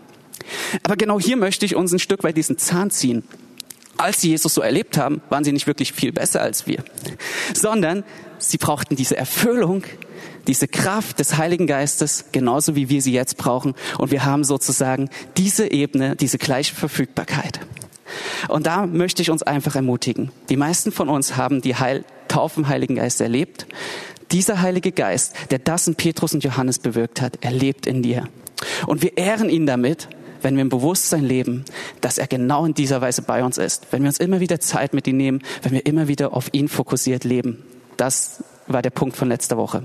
Aber 0.83 0.95
genau 0.95 1.19
hier 1.19 1.37
möchte 1.37 1.65
ich 1.65 1.75
uns 1.75 1.91
ein 1.91 1.99
Stück 1.99 2.23
weit 2.23 2.37
diesen 2.37 2.57
Zahn 2.57 2.91
ziehen 2.91 3.23
als 3.97 4.21
sie 4.21 4.29
Jesus 4.29 4.53
so 4.53 4.61
erlebt 4.61 4.97
haben, 4.97 5.21
waren 5.29 5.43
sie 5.43 5.51
nicht 5.51 5.67
wirklich 5.67 5.93
viel 5.93 6.11
besser 6.11 6.41
als 6.41 6.67
wir, 6.67 6.83
sondern 7.53 8.03
sie 8.37 8.57
brauchten 8.57 8.95
diese 8.95 9.17
Erfüllung, 9.17 9.83
diese 10.47 10.67
Kraft 10.67 11.19
des 11.19 11.37
Heiligen 11.37 11.67
Geistes, 11.67 12.25
genauso 12.31 12.75
wie 12.75 12.89
wir 12.89 13.01
sie 13.01 13.13
jetzt 13.13 13.37
brauchen. 13.37 13.75
Und 13.97 14.11
wir 14.11 14.25
haben 14.25 14.43
sozusagen 14.43 15.09
diese 15.35 15.71
Ebene, 15.71 16.15
diese 16.15 16.37
gleiche 16.37 16.73
Verfügbarkeit. 16.73 17.59
Und 18.47 18.65
da 18.65 18.85
möchte 18.85 19.21
ich 19.21 19.29
uns 19.29 19.43
einfach 19.43 19.75
ermutigen. 19.75 20.31
Die 20.49 20.57
meisten 20.57 20.91
von 20.91 21.09
uns 21.09 21.35
haben 21.35 21.61
die 21.61 21.75
Heil 21.75 22.05
Taufe 22.27 22.61
im 22.61 22.67
Heiligen 22.67 22.95
Geist 22.95 23.21
erlebt. 23.21 23.67
Dieser 24.31 24.61
Heilige 24.61 24.91
Geist, 24.91 25.33
der 25.51 25.59
das 25.59 25.87
in 25.87 25.95
Petrus 25.95 26.33
und 26.33 26.43
Johannes 26.43 26.79
bewirkt 26.79 27.21
hat, 27.21 27.39
er 27.41 27.51
lebt 27.51 27.85
in 27.87 28.01
dir. 28.01 28.27
Und 28.85 29.01
wir 29.01 29.17
ehren 29.17 29.49
ihn 29.49 29.65
damit, 29.65 30.09
wenn 30.41 30.55
wir 30.55 30.61
im 30.61 30.69
Bewusstsein 30.69 31.23
leben, 31.23 31.65
dass 32.01 32.17
er 32.17 32.27
genau 32.27 32.65
in 32.65 32.73
dieser 32.73 33.01
Weise 33.01 33.21
bei 33.21 33.43
uns 33.43 33.57
ist. 33.57 33.87
Wenn 33.91 34.03
wir 34.03 34.07
uns 34.07 34.19
immer 34.19 34.39
wieder 34.39 34.59
Zeit 34.59 34.93
mit 34.93 35.07
ihm 35.07 35.17
nehmen, 35.17 35.41
wenn 35.63 35.71
wir 35.71 35.85
immer 35.85 36.07
wieder 36.07 36.33
auf 36.33 36.49
ihn 36.53 36.67
fokussiert 36.67 37.23
leben. 37.23 37.63
Das 37.97 38.43
war 38.67 38.81
der 38.81 38.89
Punkt 38.89 39.17
von 39.17 39.27
letzter 39.27 39.57
Woche. 39.57 39.83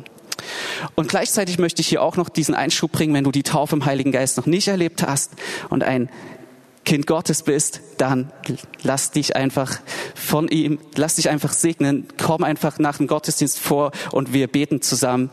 Und 0.95 1.09
gleichzeitig 1.09 1.59
möchte 1.59 1.81
ich 1.81 1.89
hier 1.89 2.03
auch 2.03 2.17
noch 2.17 2.29
diesen 2.29 2.55
Einschub 2.55 2.93
bringen, 2.93 3.15
wenn 3.15 3.25
du 3.25 3.31
die 3.31 3.43
Taufe 3.43 3.77
im 3.77 3.85
Heiligen 3.85 4.13
Geist 4.13 4.37
noch 4.37 4.47
nicht 4.47 4.69
erlebt 4.69 5.03
hast 5.03 5.33
und 5.71 5.83
ein 5.83 6.09
Kind 6.85 7.07
Gottes 7.07 7.45
bist, 7.45 7.81
dann 7.99 8.33
lass 8.83 9.13
dich 9.13 9.37
einfach 9.37 9.81
von 10.17 10.49
ihm, 10.49 10.81
lass 10.97 11.15
dich 11.15 11.29
einfach 11.29 11.53
segnen, 11.53 12.09
komm 12.21 12.43
einfach 12.43 12.81
nach 12.81 12.97
dem 12.97 13.07
Gottesdienst 13.07 13.59
vor 13.61 13.93
und 14.11 14.33
wir 14.33 14.49
beten 14.49 14.83
zusammen, 14.83 15.31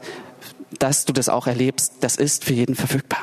dass 0.77 1.05
du 1.05 1.13
das 1.13 1.27
auch 1.27 1.48
erlebst. 1.48 1.93
Das 2.01 2.17
ist 2.17 2.45
für 2.45 2.53
jeden 2.53 2.75
verfügbar. 2.75 3.21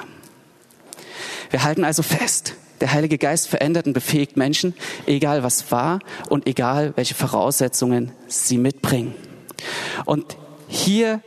Wir 1.51 1.63
halten 1.63 1.85
also 1.85 2.03
fest, 2.03 2.55
der 2.81 2.93
Heilige 2.93 3.17
Geist 3.17 3.49
verändert 3.49 3.87
und 3.87 3.93
befähigt 3.93 4.37
Menschen, 4.37 4.75
egal 5.07 5.45
was 5.45 5.71
war 5.71 6.01
und 6.29 6.49
egal 6.49 6.93
welche 6.97 7.15
Voraussetzungen 7.15 8.11
sie 8.27 8.59
mitbringen. 8.59 9.15
Und 10.05 10.37
hier 10.69 11.21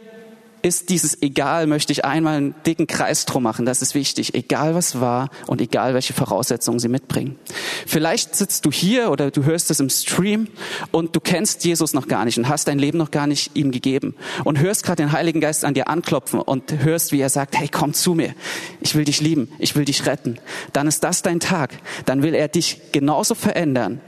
ist 0.62 0.90
dieses 0.90 1.22
Egal, 1.22 1.68
möchte 1.68 1.94
ich 1.94 2.06
einmal 2.06 2.38
einen 2.38 2.56
dicken 2.66 2.88
Kreis 2.88 3.26
drum 3.26 3.44
machen. 3.44 3.66
Das 3.66 3.82
ist 3.82 3.96
wichtig. 3.96 4.34
Egal 4.34 4.76
was 4.76 5.00
war 5.00 5.30
und 5.48 5.62
egal 5.62 5.94
welche 5.94 6.14
Voraussetzungen 6.14 6.80
sie 6.80 6.90
mitbringen. 6.90 7.38
Vielleicht 7.86 8.36
sitzt 8.36 8.66
du 8.66 8.72
hier 8.72 9.12
oder 9.12 9.32
du 9.32 9.44
hörst 9.46 9.72
es 9.72 9.80
im 9.80 9.90
Stream 9.90 10.48
und 10.92 11.16
du 11.16 11.20
kennst 11.20 11.64
Jesus 11.64 11.94
noch 11.94 12.08
gar 12.08 12.26
nicht 12.26 12.38
und 12.38 12.50
hast 12.50 12.68
dein 12.68 12.80
Leben 12.80 12.98
noch 12.98 13.12
gar 13.12 13.28
nicht 13.28 13.56
ihm 13.56 13.72
gegeben 13.72 14.16
und 14.44 14.60
hörst 14.60 14.84
gerade 14.84 15.04
den 15.04 15.12
Heiligen 15.12 15.40
Geist 15.40 15.64
an 15.64 15.74
dir 15.74 15.88
anklopfen 15.88 16.40
und 16.40 16.84
hörst, 16.84 17.12
wie 17.12 17.22
er 17.22 17.30
sagt, 17.30 17.58
hey, 17.58 17.70
komm 17.70 17.94
zu 17.94 18.14
mir. 18.14 18.34
Ich 18.82 18.96
will 18.96 19.06
dich 19.06 19.22
lieben. 19.22 19.50
Ich 19.60 19.76
will 19.76 19.86
dich 19.86 20.06
retten. 20.06 20.40
Dann 20.74 20.88
ist 20.88 21.04
das 21.04 21.22
dein 21.22 21.40
Tag. 21.40 21.78
Dann 22.06 22.22
will 22.22 22.34
er 22.34 22.48
dich 22.48 22.92
genauso 22.92 23.36
verändern 23.36 24.02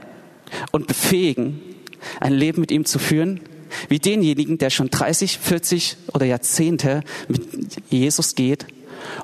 und 0.70 0.86
befähigen, 0.86 1.62
ein 2.20 2.32
Leben 2.32 2.60
mit 2.60 2.70
ihm 2.70 2.84
zu 2.84 2.98
führen, 2.98 3.40
wie 3.88 3.98
denjenigen, 3.98 4.58
der 4.58 4.70
schon 4.70 4.90
30, 4.90 5.38
40 5.38 5.96
oder 6.12 6.26
Jahrzehnte 6.26 7.02
mit 7.28 7.42
Jesus 7.90 8.34
geht 8.34 8.66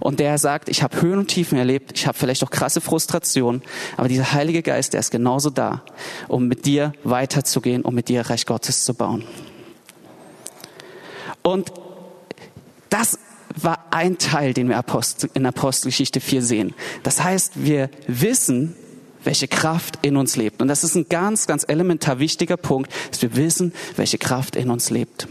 und 0.01 0.21
der 0.21 0.39
sagt, 0.39 0.69
ich 0.69 0.83
habe 0.83 1.01
Höhen 1.01 1.19
und 1.19 1.29
Tiefen 1.29 1.59
erlebt, 1.59 1.93
ich 1.95 2.07
habe 2.07 2.17
vielleicht 2.17 2.43
auch 2.43 2.51
krasse 2.51 2.81
Frustration, 2.81 3.63
aber 3.97 4.09
dieser 4.09 4.33
Heilige 4.33 4.63
Geist, 4.63 4.93
der 4.93 5.01
ist 5.01 5.11
genauso 5.11 5.51
da, 5.51 5.83
um 6.29 6.49
mit 6.49 6.67
dir 6.67 6.93
weiterzugehen, 7.05 7.83
um 7.83 7.95
mit 7.95 8.09
dir 8.09 8.23
Reich 8.23 8.47
Gottes 8.47 8.85
zu 8.85 8.95
bauen. 8.95 9.25
Und 11.43 11.73
das 12.91 13.19
war 13.55 13.87
ein 13.91 14.19
Teil, 14.19 14.53
den 14.53 14.69
wir 14.69 14.83
in 15.35 15.47
Apostelgeschichte 15.47 16.21
4 16.21 16.43
sehen. 16.43 16.75
Das 17.03 17.23
heißt, 17.23 17.65
wir 17.65 17.91
wissen, 18.07 18.77
welche 19.29 19.47
Kraft 19.47 19.99
in 20.01 20.17
uns 20.17 20.37
lebt. 20.37 20.63
Und 20.63 20.69
das 20.69 20.85
ist 20.85 20.95
ein 20.95 21.07
ganz, 21.11 21.47
ganz 21.47 21.67
elementar 21.69 22.19
wichtiger 22.19 22.57
Punkt, 22.57 22.91
dass 23.11 23.21
wir 23.21 23.37
wissen, 23.37 23.75
welche 23.95 24.17
Kraft 24.17 24.57
in 24.57 24.71
uns 24.71 24.89
lebt. 24.89 25.29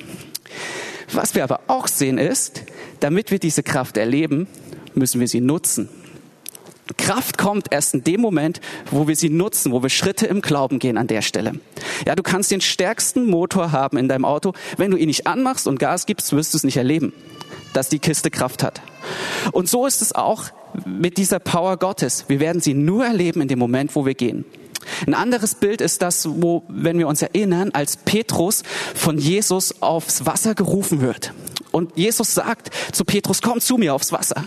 Was 1.11 1.33
wir 1.33 1.43
aber 1.43 1.61
auch 1.65 1.87
sehen 1.87 2.19
ist, 2.19 2.61
damit 2.99 3.31
wir 3.31 3.39
diese 3.39 3.63
Kraft 3.63 3.97
erleben, 3.97 4.45
müssen 4.93 5.19
wir 5.19 5.27
sie 5.27 5.41
nutzen. 5.41 5.89
Kraft 6.99 7.39
kommt 7.39 7.71
erst 7.71 7.95
in 7.95 8.03
dem 8.03 8.21
Moment, 8.21 8.61
wo 8.91 9.07
wir 9.07 9.15
sie 9.15 9.29
nutzen, 9.29 9.71
wo 9.71 9.81
wir 9.81 9.89
Schritte 9.89 10.27
im 10.27 10.41
Glauben 10.41 10.77
gehen 10.77 10.99
an 10.99 11.07
der 11.07 11.23
Stelle. 11.23 11.53
Ja, 12.05 12.13
du 12.13 12.21
kannst 12.21 12.51
den 12.51 12.61
stärksten 12.61 13.25
Motor 13.25 13.71
haben 13.71 13.97
in 13.97 14.07
deinem 14.07 14.25
Auto. 14.25 14.53
Wenn 14.77 14.91
du 14.91 14.97
ihn 14.97 15.07
nicht 15.07 15.25
anmachst 15.25 15.65
und 15.65 15.79
Gas 15.79 16.05
gibst, 16.05 16.33
wirst 16.33 16.53
du 16.53 16.57
es 16.57 16.63
nicht 16.63 16.77
erleben, 16.77 17.13
dass 17.77 17.89
die 17.89 17.99
Kiste 17.99 18.31
Kraft 18.31 18.63
hat. 18.63 18.81
Und 19.51 19.69
so 19.69 19.85
ist 19.85 20.01
es 20.01 20.13
auch 20.13 20.45
mit 20.85 21.17
dieser 21.17 21.37
Power 21.37 21.77
Gottes. 21.77 22.25
Wir 22.27 22.39
werden 22.39 22.59
sie 22.59 22.73
nur 22.73 23.05
erleben 23.05 23.39
in 23.41 23.47
dem 23.47 23.59
Moment, 23.59 23.95
wo 23.95 24.03
wir 24.03 24.15
gehen. 24.15 24.45
Ein 25.05 25.13
anderes 25.13 25.53
Bild 25.53 25.81
ist 25.81 26.01
das, 26.01 26.27
wo, 26.27 26.63
wenn 26.69 26.97
wir 26.97 27.07
uns 27.07 27.21
erinnern, 27.21 27.69
als 27.73 27.97
Petrus 27.97 28.63
von 28.95 29.19
Jesus 29.19 29.81
aufs 29.81 30.25
Wasser 30.25 30.55
gerufen 30.55 31.01
wird. 31.01 31.33
Und 31.71 31.95
Jesus 31.95 32.33
sagt 32.33 32.71
zu 32.93 33.05
Petrus, 33.05 33.43
komm 33.43 33.61
zu 33.61 33.77
mir 33.77 33.93
aufs 33.93 34.11
Wasser. 34.11 34.45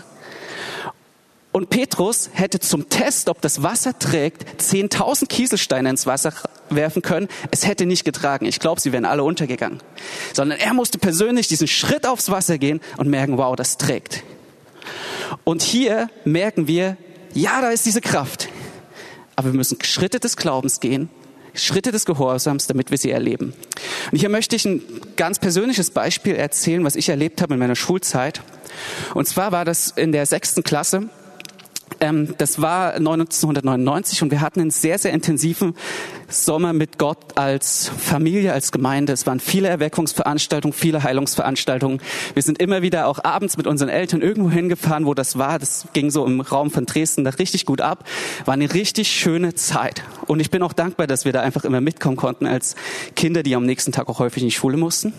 Und 1.51 1.69
Petrus 1.69 2.29
hätte 2.33 2.59
zum 2.59 2.87
Test, 2.87 3.27
ob 3.27 3.41
das 3.41 3.61
Wasser 3.61 3.97
trägt, 3.97 4.61
10.000 4.61 5.27
Kieselsteine 5.27 5.89
ins 5.89 6.05
Wasser 6.05 6.33
werfen 6.69 7.01
können. 7.01 7.27
Es 7.51 7.67
hätte 7.67 7.85
nicht 7.85 8.05
getragen. 8.05 8.45
Ich 8.45 8.59
glaube, 8.59 8.79
sie 8.79 8.93
wären 8.93 9.03
alle 9.03 9.23
untergegangen. 9.23 9.81
Sondern 10.33 10.59
er 10.59 10.73
musste 10.73 10.97
persönlich 10.97 11.49
diesen 11.49 11.67
Schritt 11.67 12.07
aufs 12.07 12.31
Wasser 12.31 12.57
gehen 12.57 12.79
und 12.97 13.09
merken, 13.09 13.37
wow, 13.37 13.55
das 13.55 13.77
trägt. 13.77 14.23
Und 15.43 15.61
hier 15.61 16.09
merken 16.23 16.67
wir, 16.67 16.95
ja, 17.33 17.61
da 17.61 17.69
ist 17.69 17.85
diese 17.85 18.01
Kraft. 18.01 18.47
Aber 19.35 19.51
wir 19.51 19.57
müssen 19.57 19.77
Schritte 19.81 20.19
des 20.19 20.37
Glaubens 20.37 20.79
gehen, 20.79 21.09
Schritte 21.53 21.91
des 21.91 22.05
Gehorsams, 22.05 22.67
damit 22.67 22.91
wir 22.91 22.97
sie 22.97 23.11
erleben. 23.11 23.53
Und 24.11 24.17
hier 24.17 24.29
möchte 24.29 24.55
ich 24.55 24.65
ein 24.65 24.81
ganz 25.17 25.39
persönliches 25.39 25.91
Beispiel 25.91 26.35
erzählen, 26.35 26.83
was 26.83 26.95
ich 26.95 27.09
erlebt 27.09 27.41
habe 27.41 27.55
in 27.55 27.59
meiner 27.59 27.75
Schulzeit. 27.75 28.41
Und 29.13 29.27
zwar 29.27 29.51
war 29.51 29.65
das 29.65 29.91
in 29.91 30.11
der 30.11 30.25
sechsten 30.25 30.63
Klasse. 30.63 31.09
Ähm, 32.01 32.33
das 32.39 32.61
war 32.61 32.95
1999 32.95 34.23
und 34.23 34.31
wir 34.31 34.41
hatten 34.41 34.59
einen 34.59 34.71
sehr, 34.71 34.97
sehr 34.97 35.13
intensiven 35.13 35.75
Sommer 36.27 36.73
mit 36.73 36.97
Gott 36.97 37.37
als 37.37 37.91
Familie, 37.95 38.53
als 38.53 38.71
Gemeinde. 38.71 39.13
Es 39.13 39.27
waren 39.27 39.39
viele 39.39 39.67
Erweckungsveranstaltungen, 39.67 40.73
viele 40.73 41.03
Heilungsveranstaltungen. 41.03 42.01
Wir 42.33 42.41
sind 42.41 42.59
immer 42.59 42.81
wieder 42.81 43.05
auch 43.05 43.23
abends 43.23 43.55
mit 43.55 43.67
unseren 43.67 43.89
Eltern 43.89 44.21
irgendwo 44.21 44.49
hingefahren, 44.49 45.05
wo 45.05 45.13
das 45.13 45.37
war. 45.37 45.59
Das 45.59 45.87
ging 45.93 46.09
so 46.09 46.25
im 46.25 46.41
Raum 46.41 46.71
von 46.71 46.87
Dresden 46.87 47.23
da 47.23 47.29
richtig 47.29 47.67
gut 47.67 47.81
ab. 47.81 48.05
War 48.45 48.55
eine 48.55 48.73
richtig 48.73 49.09
schöne 49.09 49.53
Zeit. 49.53 50.01
Und 50.25 50.39
ich 50.39 50.49
bin 50.49 50.63
auch 50.63 50.73
dankbar, 50.73 51.05
dass 51.05 51.25
wir 51.25 51.33
da 51.33 51.41
einfach 51.41 51.65
immer 51.65 51.81
mitkommen 51.81 52.17
konnten 52.17 52.47
als 52.47 52.75
Kinder, 53.15 53.43
die 53.43 53.55
am 53.55 53.65
nächsten 53.65 53.91
Tag 53.91 54.09
auch 54.09 54.17
häufig 54.17 54.41
in 54.41 54.49
die 54.49 54.55
Schule 54.55 54.77
mussten. 54.77 55.13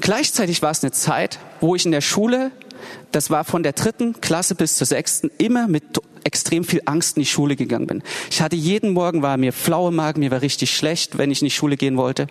Gleichzeitig 0.00 0.62
war 0.62 0.70
es 0.70 0.82
eine 0.82 0.92
Zeit, 0.92 1.38
wo 1.60 1.74
ich 1.74 1.84
in 1.84 1.92
der 1.92 2.00
Schule 2.00 2.50
das 3.12 3.30
war 3.30 3.44
von 3.44 3.62
der 3.62 3.72
dritten 3.72 4.20
Klasse 4.20 4.54
bis 4.54 4.76
zur 4.76 4.86
sechsten 4.86 5.30
immer 5.38 5.68
mit 5.68 5.84
extrem 6.26 6.64
viel 6.64 6.82
Angst 6.86 7.16
in 7.16 7.22
die 7.22 7.28
Schule 7.28 7.54
gegangen 7.54 7.86
bin. 7.86 8.02
Ich 8.30 8.42
hatte 8.42 8.56
jeden 8.56 8.90
Morgen 8.90 9.22
war 9.22 9.36
mir 9.36 9.52
flaue 9.52 9.92
Magen, 9.92 10.20
mir 10.20 10.32
war 10.32 10.42
richtig 10.42 10.74
schlecht, 10.74 11.18
wenn 11.18 11.30
ich 11.30 11.40
in 11.40 11.46
die 11.46 11.52
Schule 11.52 11.76
gehen 11.76 11.96
wollte. 11.96 12.26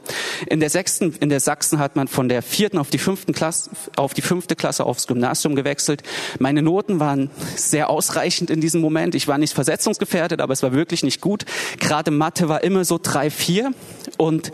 In 0.47 0.59
der 0.59 0.69
sechsten, 0.69 1.13
in 1.21 1.29
der 1.29 1.39
Sachsen 1.39 1.79
hat 1.79 1.95
man 1.95 2.09
von 2.09 2.27
der 2.27 2.41
vierten 2.41 2.77
auf 2.77 2.89
die 2.89 2.97
fünften 2.97 3.33
Klasse, 3.33 3.71
auf 3.95 4.13
die 4.13 4.21
fünfte 4.21 4.57
Klasse 4.57 4.85
aufs 4.85 5.07
Gymnasium 5.07 5.55
gewechselt. 5.55 6.03
Meine 6.39 6.61
Noten 6.61 6.99
waren 6.99 7.29
sehr 7.55 7.89
ausreichend 7.89 8.49
in 8.49 8.59
diesem 8.59 8.81
Moment. 8.81 9.15
Ich 9.15 9.29
war 9.29 9.37
nicht 9.37 9.53
versetzungsgefährdet, 9.53 10.41
aber 10.41 10.51
es 10.51 10.61
war 10.61 10.73
wirklich 10.73 11.03
nicht 11.03 11.21
gut. 11.21 11.45
Gerade 11.79 12.11
Mathe 12.11 12.49
war 12.49 12.63
immer 12.65 12.83
so 12.83 12.99
drei, 13.01 13.29
vier 13.29 13.71
und 14.17 14.51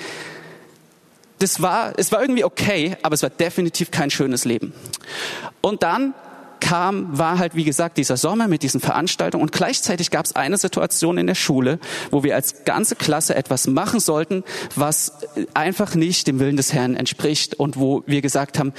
das 1.42 1.62
war, 1.62 1.94
es 1.98 2.12
war 2.12 2.22
irgendwie 2.22 2.44
okay, 2.44 2.96
aber 3.02 3.16
es 3.16 3.24
war 3.24 3.30
definitiv 3.30 3.92
kein 3.92 4.12
schönes 4.12 4.46
Leben. 4.46 4.74
Und 5.62 5.84
dann 5.84 6.14
kam, 6.60 7.18
war 7.18 7.40
halt 7.40 7.56
wie 7.56 7.64
gesagt 7.64 7.98
dieser 7.98 8.18
Sommer 8.18 8.48
mit 8.48 8.62
diesen 8.62 8.80
Veranstaltungen 8.80 9.42
und 9.42 9.52
gleichzeitig 9.52 10.12
gab 10.12 10.26
es 10.26 10.36
eine 10.36 10.58
Situation 10.58 11.18
in 11.18 11.26
der 11.26 11.36
Schule, 11.36 11.80
wo 12.12 12.24
wir 12.24 12.36
als 12.36 12.64
ganze 12.66 12.96
Klasse 12.96 13.36
etwas 13.36 13.66
machen 13.66 14.00
sollten, 14.00 14.44
was 14.76 15.14
einfach 15.56 15.96
nicht 15.96 16.28
dem 16.28 16.40
Willen 16.40 16.58
des 16.58 16.72
Herrn 16.72 16.96
entspricht 16.96 17.56
und 17.56 17.78
wo 17.78 18.04
wir 18.06 18.22
gesagt 18.22 18.60
haben, 18.60 18.74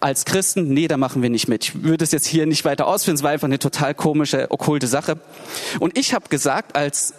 als 0.00 0.24
Christen, 0.24 0.68
nee, 0.74 0.88
da 0.88 0.96
machen 0.96 1.22
wir 1.22 1.30
nicht 1.30 1.48
mit. 1.48 1.64
Ich 1.64 1.82
würde 1.84 2.04
es 2.04 2.12
jetzt 2.12 2.26
hier 2.26 2.44
nicht 2.44 2.64
weiter 2.64 2.86
ausführen, 2.86 3.14
es 3.14 3.22
war 3.22 3.30
einfach 3.30 3.46
eine 3.46 3.60
total 3.60 3.94
komische, 3.94 4.50
okkulte 4.50 4.88
Sache. 4.88 5.18
Und 5.78 5.96
ich 5.96 6.12
habe 6.12 6.28
gesagt, 6.28 6.76
als 6.76 7.14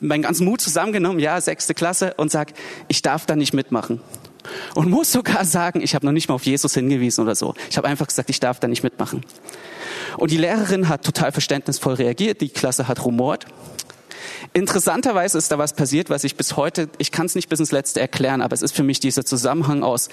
meinen 0.00 0.22
ganzen 0.22 0.44
Mut 0.44 0.60
zusammengenommen, 0.60 1.18
ja, 1.18 1.40
sechste 1.40 1.74
Klasse, 1.74 2.14
und 2.16 2.30
sag, 2.30 2.52
ich 2.88 3.02
darf 3.02 3.26
da 3.26 3.36
nicht 3.36 3.52
mitmachen. 3.52 4.00
Und 4.74 4.90
muss 4.90 5.12
sogar 5.12 5.44
sagen, 5.44 5.80
ich 5.80 5.94
habe 5.94 6.04
noch 6.04 6.12
nicht 6.12 6.28
mal 6.28 6.34
auf 6.34 6.44
Jesus 6.44 6.74
hingewiesen 6.74 7.22
oder 7.22 7.34
so. 7.34 7.54
Ich 7.70 7.76
habe 7.76 7.88
einfach 7.88 8.06
gesagt, 8.06 8.28
ich 8.30 8.40
darf 8.40 8.60
da 8.60 8.68
nicht 8.68 8.82
mitmachen. 8.82 9.24
Und 10.16 10.30
die 10.30 10.36
Lehrerin 10.36 10.88
hat 10.88 11.04
total 11.04 11.32
verständnisvoll 11.32 11.94
reagiert, 11.94 12.40
die 12.40 12.48
Klasse 12.48 12.88
hat 12.88 13.04
rumort. 13.04 13.46
Interessanterweise 14.52 15.38
ist 15.38 15.50
da 15.50 15.58
was 15.58 15.74
passiert, 15.74 16.10
was 16.10 16.24
ich 16.24 16.36
bis 16.36 16.56
heute, 16.56 16.88
ich 16.98 17.12
kann 17.12 17.26
es 17.26 17.34
nicht 17.34 17.48
bis 17.48 17.60
ins 17.60 17.72
Letzte 17.72 18.00
erklären, 18.00 18.42
aber 18.42 18.54
es 18.54 18.62
ist 18.62 18.74
für 18.74 18.82
mich 18.82 19.00
dieser 19.00 19.24
Zusammenhang 19.24 19.82
aus 19.82 20.08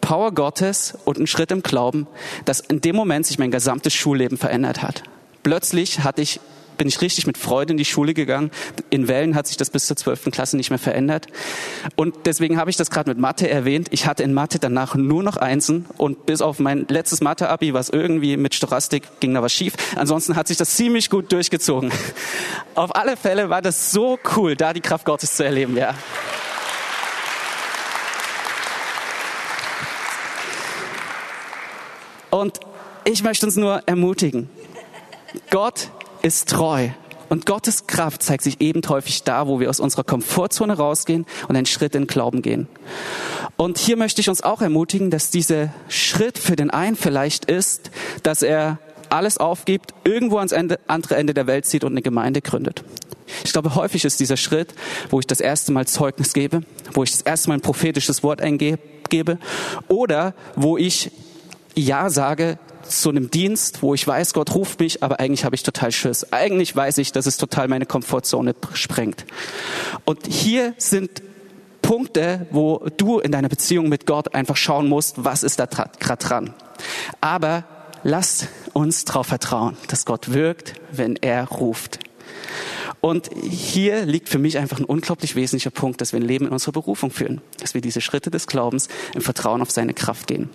Power 0.00 0.32
Gottes 0.32 0.96
und 1.04 1.18
ein 1.18 1.26
Schritt 1.26 1.50
im 1.50 1.62
Glauben, 1.62 2.06
dass 2.44 2.60
in 2.60 2.80
dem 2.80 2.94
Moment 2.94 3.26
sich 3.26 3.38
mein 3.38 3.50
gesamtes 3.50 3.94
Schulleben 3.94 4.36
verändert 4.36 4.82
hat. 4.82 5.02
Plötzlich 5.42 6.00
hatte 6.00 6.22
ich 6.22 6.40
bin 6.76 6.88
ich 6.88 7.00
richtig 7.00 7.26
mit 7.26 7.38
Freude 7.38 7.72
in 7.72 7.76
die 7.76 7.84
Schule 7.84 8.14
gegangen. 8.14 8.50
In 8.90 9.08
Wellen 9.08 9.34
hat 9.34 9.46
sich 9.46 9.56
das 9.56 9.70
bis 9.70 9.86
zur 9.86 9.96
zwölften 9.96 10.30
Klasse 10.30 10.56
nicht 10.56 10.70
mehr 10.70 10.78
verändert. 10.78 11.26
Und 11.96 12.26
deswegen 12.26 12.58
habe 12.58 12.70
ich 12.70 12.76
das 12.76 12.90
gerade 12.90 13.10
mit 13.10 13.18
Mathe 13.18 13.48
erwähnt. 13.48 13.88
Ich 13.90 14.06
hatte 14.06 14.22
in 14.22 14.34
Mathe 14.34 14.58
danach 14.58 14.94
nur 14.94 15.22
noch 15.22 15.36
Einsen 15.36 15.86
und 15.96 16.26
bis 16.26 16.42
auf 16.42 16.58
mein 16.58 16.86
letztes 16.88 17.20
Mathe-Abi, 17.20 17.74
was 17.74 17.88
irgendwie 17.88 18.36
mit 18.36 18.54
Stochastik 18.54 19.04
ging 19.20 19.34
da 19.34 19.42
was 19.42 19.52
schief. 19.52 19.74
Ansonsten 19.96 20.36
hat 20.36 20.48
sich 20.48 20.56
das 20.56 20.76
ziemlich 20.76 21.10
gut 21.10 21.32
durchgezogen. 21.32 21.92
Auf 22.74 22.94
alle 22.94 23.16
Fälle 23.16 23.50
war 23.50 23.62
das 23.62 23.90
so 23.90 24.18
cool, 24.36 24.56
da 24.56 24.72
die 24.72 24.80
Kraft 24.80 25.04
Gottes 25.04 25.36
zu 25.36 25.44
erleben, 25.44 25.76
ja. 25.76 25.94
Und 32.30 32.58
ich 33.04 33.22
möchte 33.22 33.46
uns 33.46 33.54
nur 33.54 33.82
ermutigen. 33.86 34.50
Gott 35.50 35.90
ist 36.24 36.48
treu. 36.48 36.88
Und 37.28 37.46
Gottes 37.46 37.86
Kraft 37.86 38.22
zeigt 38.22 38.44
sich 38.44 38.60
eben 38.60 38.80
häufig 38.88 39.24
da, 39.24 39.46
wo 39.46 39.60
wir 39.60 39.68
aus 39.68 39.80
unserer 39.80 40.04
Komfortzone 40.04 40.74
rausgehen 40.74 41.26
und 41.48 41.56
einen 41.56 41.66
Schritt 41.66 41.94
in 41.94 42.06
Glauben 42.06 42.42
gehen. 42.42 42.66
Und 43.56 43.78
hier 43.78 43.96
möchte 43.96 44.20
ich 44.20 44.28
uns 44.28 44.42
auch 44.42 44.62
ermutigen, 44.62 45.10
dass 45.10 45.30
dieser 45.30 45.72
Schritt 45.88 46.38
für 46.38 46.56
den 46.56 46.70
einen 46.70 46.96
vielleicht 46.96 47.44
ist, 47.46 47.90
dass 48.22 48.42
er 48.42 48.78
alles 49.10 49.38
aufgibt, 49.38 49.94
irgendwo 50.04 50.38
ans 50.38 50.52
Ende, 50.52 50.80
andere 50.86 51.16
Ende 51.16 51.34
der 51.34 51.46
Welt 51.46 51.66
zieht 51.66 51.84
und 51.84 51.92
eine 51.92 52.02
Gemeinde 52.02 52.40
gründet. 52.40 52.84
Ich 53.44 53.52
glaube, 53.52 53.74
häufig 53.74 54.04
ist 54.04 54.20
dieser 54.20 54.36
Schritt, 54.36 54.74
wo 55.10 55.20
ich 55.20 55.26
das 55.26 55.40
erste 55.40 55.72
Mal 55.72 55.86
Zeugnis 55.86 56.32
gebe, 56.32 56.62
wo 56.92 57.02
ich 57.02 57.10
das 57.10 57.22
erste 57.22 57.48
Mal 57.48 57.54
ein 57.54 57.60
prophetisches 57.60 58.22
Wort 58.22 58.40
eingebe 58.40 59.38
oder 59.88 60.34
wo 60.56 60.76
ich 60.76 61.10
Ja 61.74 62.10
sage 62.10 62.58
zu 62.86 63.10
einem 63.10 63.30
Dienst, 63.30 63.82
wo 63.82 63.94
ich 63.94 64.06
weiß, 64.06 64.34
Gott 64.34 64.54
ruft 64.54 64.80
mich, 64.80 65.02
aber 65.02 65.20
eigentlich 65.20 65.44
habe 65.44 65.54
ich 65.54 65.62
total 65.62 65.92
Schiss. 65.92 66.32
Eigentlich 66.32 66.74
weiß 66.74 66.98
ich, 66.98 67.12
dass 67.12 67.26
es 67.26 67.36
total 67.36 67.68
meine 67.68 67.86
Komfortzone 67.86 68.54
sprengt. 68.74 69.24
Und 70.04 70.26
hier 70.26 70.74
sind 70.78 71.22
Punkte, 71.82 72.46
wo 72.50 72.86
du 72.96 73.18
in 73.18 73.32
deiner 73.32 73.48
Beziehung 73.48 73.88
mit 73.88 74.06
Gott 74.06 74.34
einfach 74.34 74.56
schauen 74.56 74.88
musst, 74.88 75.24
was 75.24 75.42
ist 75.42 75.58
da 75.58 75.66
gerade 75.66 76.24
dran. 76.24 76.54
Aber 77.20 77.64
lasst 78.02 78.48
uns 78.72 79.04
darauf 79.04 79.26
vertrauen, 79.26 79.76
dass 79.88 80.06
Gott 80.06 80.32
wirkt, 80.32 80.74
wenn 80.92 81.16
er 81.16 81.46
ruft. 81.48 81.98
Und 83.00 83.28
hier 83.42 84.06
liegt 84.06 84.30
für 84.30 84.38
mich 84.38 84.56
einfach 84.56 84.78
ein 84.78 84.86
unglaublich 84.86 85.36
wesentlicher 85.36 85.70
Punkt, 85.70 86.00
dass 86.00 86.14
wir 86.14 86.20
ein 86.20 86.26
Leben 86.26 86.46
in 86.46 86.52
unserer 86.52 86.72
Berufung 86.72 87.10
führen, 87.10 87.42
dass 87.60 87.74
wir 87.74 87.82
diese 87.82 88.00
Schritte 88.00 88.30
des 88.30 88.46
Glaubens 88.46 88.88
im 89.14 89.20
Vertrauen 89.20 89.60
auf 89.60 89.70
seine 89.70 89.92
Kraft 89.92 90.26
gehen. 90.26 90.48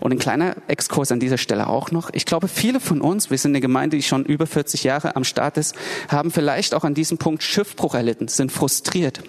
Und 0.00 0.12
ein 0.12 0.18
kleiner 0.18 0.56
Exkurs 0.68 1.12
an 1.12 1.20
dieser 1.20 1.38
Stelle 1.38 1.68
auch 1.68 1.90
noch. 1.90 2.10
Ich 2.12 2.26
glaube, 2.26 2.48
viele 2.48 2.80
von 2.80 3.00
uns, 3.00 3.30
wir 3.30 3.38
sind 3.38 3.52
eine 3.52 3.60
Gemeinde, 3.60 3.96
die 3.96 4.02
schon 4.02 4.24
über 4.24 4.46
40 4.46 4.84
Jahre 4.84 5.16
am 5.16 5.24
Start 5.24 5.56
ist, 5.56 5.74
haben 6.08 6.30
vielleicht 6.30 6.74
auch 6.74 6.84
an 6.84 6.94
diesem 6.94 7.18
Punkt 7.18 7.42
Schiffbruch 7.42 7.94
erlitten, 7.94 8.28
sind 8.28 8.52
frustriert. 8.52 9.22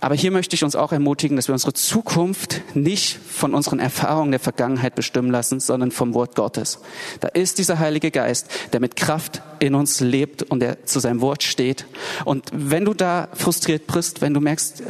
Aber 0.00 0.14
hier 0.14 0.30
möchte 0.30 0.56
ich 0.56 0.64
uns 0.64 0.76
auch 0.76 0.92
ermutigen, 0.92 1.36
dass 1.36 1.48
wir 1.48 1.52
unsere 1.52 1.74
Zukunft 1.74 2.62
nicht 2.74 3.18
von 3.18 3.54
unseren 3.54 3.78
Erfahrungen 3.78 4.30
der 4.30 4.40
Vergangenheit 4.40 4.94
bestimmen 4.94 5.30
lassen, 5.30 5.60
sondern 5.60 5.90
vom 5.90 6.14
Wort 6.14 6.34
Gottes. 6.34 6.78
Da 7.20 7.28
ist 7.28 7.58
dieser 7.58 7.78
Heilige 7.78 8.10
Geist, 8.10 8.48
der 8.72 8.80
mit 8.80 8.96
Kraft 8.96 9.42
in 9.58 9.74
uns 9.74 10.00
lebt 10.00 10.42
und 10.42 10.60
der 10.60 10.86
zu 10.86 11.00
seinem 11.00 11.20
Wort 11.20 11.42
steht. 11.42 11.84
Und 12.24 12.48
wenn 12.52 12.86
du 12.86 12.94
da 12.94 13.28
frustriert 13.34 13.86
bist, 13.88 14.22
wenn 14.22 14.32
du 14.32 14.40
merkst, 14.40 14.82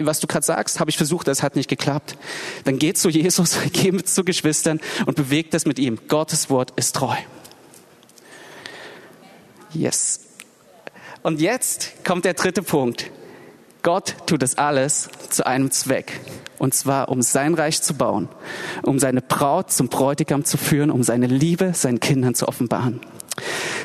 was 0.00 0.20
du 0.20 0.26
gerade 0.26 0.44
sagst, 0.44 0.80
habe 0.80 0.90
ich 0.90 0.96
versucht, 0.96 1.28
das 1.28 1.42
hat 1.42 1.56
nicht 1.56 1.68
geklappt, 1.68 2.16
dann 2.64 2.78
geh 2.78 2.92
zu 2.94 3.08
Jesus, 3.08 3.56
geh 3.72 3.96
zu 4.02 4.24
Geschwistern 4.24 4.80
und 5.06 5.16
beweg 5.16 5.50
das 5.50 5.66
mit 5.66 5.78
ihm. 5.78 5.98
Gottes 6.08 6.50
Wort 6.50 6.72
ist 6.76 6.96
treu. 6.96 7.16
Yes. 9.72 10.20
Und 11.22 11.40
jetzt 11.40 12.04
kommt 12.04 12.24
der 12.24 12.34
dritte 12.34 12.62
Punkt. 12.62 13.10
Gott 13.82 14.16
tut 14.26 14.42
das 14.42 14.58
alles 14.58 15.08
zu 15.30 15.46
einem 15.46 15.70
Zweck. 15.70 16.20
Und 16.58 16.74
zwar, 16.74 17.08
um 17.08 17.22
sein 17.22 17.54
Reich 17.54 17.82
zu 17.82 17.94
bauen, 17.94 18.28
um 18.82 19.00
seine 19.00 19.20
Braut 19.20 19.72
zum 19.72 19.88
Bräutigam 19.88 20.44
zu 20.44 20.56
führen, 20.56 20.90
um 20.90 21.02
seine 21.02 21.26
Liebe 21.26 21.72
seinen 21.74 21.98
Kindern 21.98 22.34
zu 22.34 22.46
offenbaren. 22.46 23.00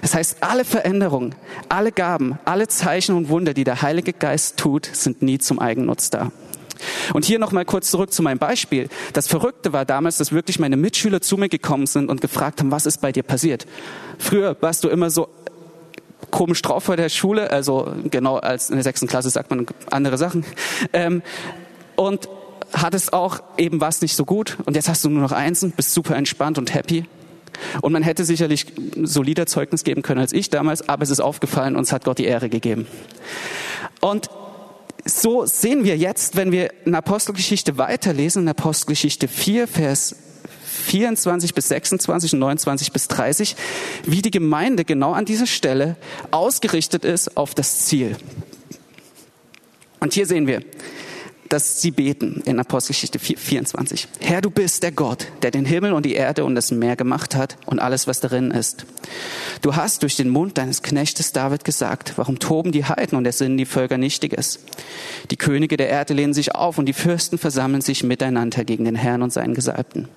Das 0.02 0.14
heißt, 0.14 0.38
alle 0.42 0.66
Veränderungen, 0.66 1.36
alle 1.70 1.92
Gaben, 1.92 2.38
alle 2.46 2.68
Zeichen 2.68 3.16
und 3.16 3.30
Wunder, 3.30 3.54
die 3.54 3.64
der 3.64 3.82
Heilige 3.82 4.14
Geist 4.14 4.58
tut, 4.58 4.90
sind 4.92 5.22
nie 5.22 5.40
zum 5.40 5.60
Eigennutz 5.60 6.10
da. 6.10 6.32
Und 7.14 7.26
hier 7.26 7.40
nochmal 7.40 7.66
kurz 7.66 7.90
zurück 7.90 8.14
zu 8.14 8.22
meinem 8.22 8.38
Beispiel. 8.38 8.90
Das 9.14 9.28
Verrückte 9.28 9.74
war 9.74 9.86
damals, 9.86 10.18
dass 10.18 10.32
wirklich 10.32 10.60
meine 10.60 10.78
Mitschüler 10.78 11.22
zu 11.22 11.38
mir 11.38 11.50
gekommen 11.50 11.88
sind 11.88 12.10
und 12.10 12.22
gefragt 12.22 12.60
haben, 12.60 12.72
was 12.72 12.86
ist 12.86 13.02
bei 13.02 13.12
dir 13.12 13.24
passiert? 13.24 13.66
Früher 14.20 14.56
warst 14.62 14.84
du 14.84 14.90
immer 14.90 15.10
so 15.10 15.30
komisch 16.32 16.62
drauf 16.62 16.84
vor 16.84 16.98
der 16.98 17.10
Schule, 17.10 17.52
also 17.52 17.92
genau 18.12 18.38
als 18.38 18.70
in 18.70 18.76
der 18.76 18.84
sechsten 18.84 19.08
Klasse 19.08 19.30
sagt 19.30 19.50
man 19.50 19.66
andere 19.90 20.18
Sachen. 20.18 20.46
Ähm, 20.94 21.22
und 21.96 22.30
hattest 22.74 23.14
auch 23.14 23.40
eben 23.58 23.82
was 23.82 24.02
nicht 24.02 24.16
so 24.16 24.26
gut 24.26 24.58
und 24.66 24.76
jetzt 24.76 24.90
hast 24.90 25.04
du 25.06 25.10
nur 25.10 25.22
noch 25.22 25.32
Einsen, 25.32 25.72
bist 25.72 25.94
super 25.94 26.16
entspannt 26.16 26.58
und 26.58 26.74
happy. 26.74 27.06
Und 27.82 27.94
man 27.94 28.04
hätte 28.04 28.26
sicherlich 28.26 28.66
solider 29.04 29.46
Zeugnis 29.46 29.84
geben 29.84 30.02
können 30.02 30.20
als 30.20 30.34
ich 30.34 30.50
damals, 30.50 30.88
aber 30.88 31.04
es 31.04 31.10
ist 31.10 31.20
aufgefallen 31.20 31.76
und 31.76 31.84
es 31.84 31.92
hat 31.92 32.04
Gott 32.04 32.18
die 32.18 32.26
Ehre 32.26 32.50
gegeben. 32.50 32.88
Und 34.02 34.30
so 35.06 35.46
sehen 35.46 35.84
wir 35.84 35.98
jetzt, 35.98 36.36
wenn 36.36 36.52
wir 36.52 36.72
in 36.86 36.96
Apostelgeschichte 36.96 37.78
weiterlesen, 37.78 38.44
in 38.44 38.50
Apostelgeschichte 38.50 39.28
4, 39.28 39.68
Vers 39.68 40.16
24 40.88 41.54
bis 41.54 41.68
26 41.70 42.34
und 42.34 42.40
29 42.40 42.92
bis 42.92 43.08
30, 43.08 43.56
wie 44.06 44.22
die 44.22 44.32
Gemeinde 44.32 44.86
genau 44.86 45.14
an 45.14 45.26
dieser 45.26 45.48
Stelle 45.48 45.98
ausgerichtet 46.32 47.04
ist 47.04 47.36
auf 47.36 47.56
das 47.56 47.86
Ziel. 47.86 48.16
Und 50.00 50.14
hier 50.14 50.26
sehen 50.26 50.48
wir, 50.48 50.62
dass 51.50 51.82
sie 51.82 51.92
beten 51.92 52.42
in 52.46 52.60
Apostelgeschichte 52.60 53.20
24. 53.20 54.08
Herr, 54.20 54.42
du 54.42 54.50
bist 54.50 54.84
der 54.84 54.92
Gott, 54.92 55.28
der 55.42 55.52
den 55.52 55.66
Himmel 55.66 55.94
und 55.94 56.06
die 56.06 56.14
Erde 56.14 56.46
und 56.46 56.56
das 56.56 56.72
Meer 56.72 56.96
gemacht 56.96 57.36
hat 57.36 57.58
und 57.66 57.80
alles, 57.80 58.08
was 58.08 58.20
darin 58.20 58.52
ist. 58.52 58.86
Du 59.62 59.76
hast 59.76 60.04
durch 60.04 60.16
den 60.16 60.30
Mund 60.30 60.58
deines 60.58 60.82
Knechtes 60.82 61.32
David 61.32 61.64
gesagt, 61.64 62.14
warum 62.18 62.40
toben 62.40 62.72
die 62.72 62.86
Heiden 62.86 63.18
und 63.18 63.26
ersinnen 63.26 63.58
die 63.58 63.66
Völker 63.66 63.98
Nichtiges? 63.98 64.60
Die 65.32 65.38
Könige 65.38 65.78
der 65.78 65.90
Erde 65.90 66.14
lehnen 66.14 66.34
sich 66.34 66.56
auf 66.56 66.78
und 66.78 66.86
die 66.86 66.94
Fürsten 66.94 67.38
versammeln 67.38 67.82
sich 67.82 68.04
miteinander 68.04 68.64
gegen 68.64 68.86
den 68.86 68.96
Herrn 68.96 69.22
und 69.22 69.34
seinen 69.34 69.54
Gesalbten. 69.54 70.08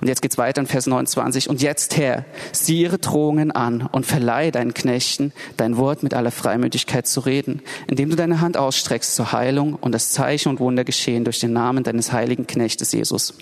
Und 0.00 0.08
jetzt 0.08 0.22
geht's 0.22 0.38
weiter 0.38 0.60
in 0.60 0.66
Vers 0.66 0.86
29. 0.86 1.48
Und 1.48 1.62
jetzt, 1.62 1.96
Herr, 1.96 2.24
sieh 2.52 2.82
ihre 2.82 2.98
Drohungen 2.98 3.50
an 3.50 3.88
und 3.90 4.06
verleihe 4.06 4.52
deinen 4.52 4.74
Knechten 4.74 5.32
dein 5.56 5.76
Wort 5.76 6.02
mit 6.02 6.14
aller 6.14 6.30
Freimütigkeit 6.30 7.06
zu 7.06 7.20
reden, 7.20 7.62
indem 7.86 8.10
du 8.10 8.16
deine 8.16 8.40
Hand 8.40 8.56
ausstreckst 8.56 9.14
zur 9.14 9.32
Heilung 9.32 9.74
und 9.74 9.92
das 9.92 10.10
Zeichen 10.10 10.50
und 10.50 10.60
Wunder 10.60 10.84
geschehen 10.84 11.24
durch 11.24 11.40
den 11.40 11.52
Namen 11.52 11.84
deines 11.84 12.12
heiligen 12.12 12.46
Knechtes 12.46 12.92
Jesus. 12.92 13.34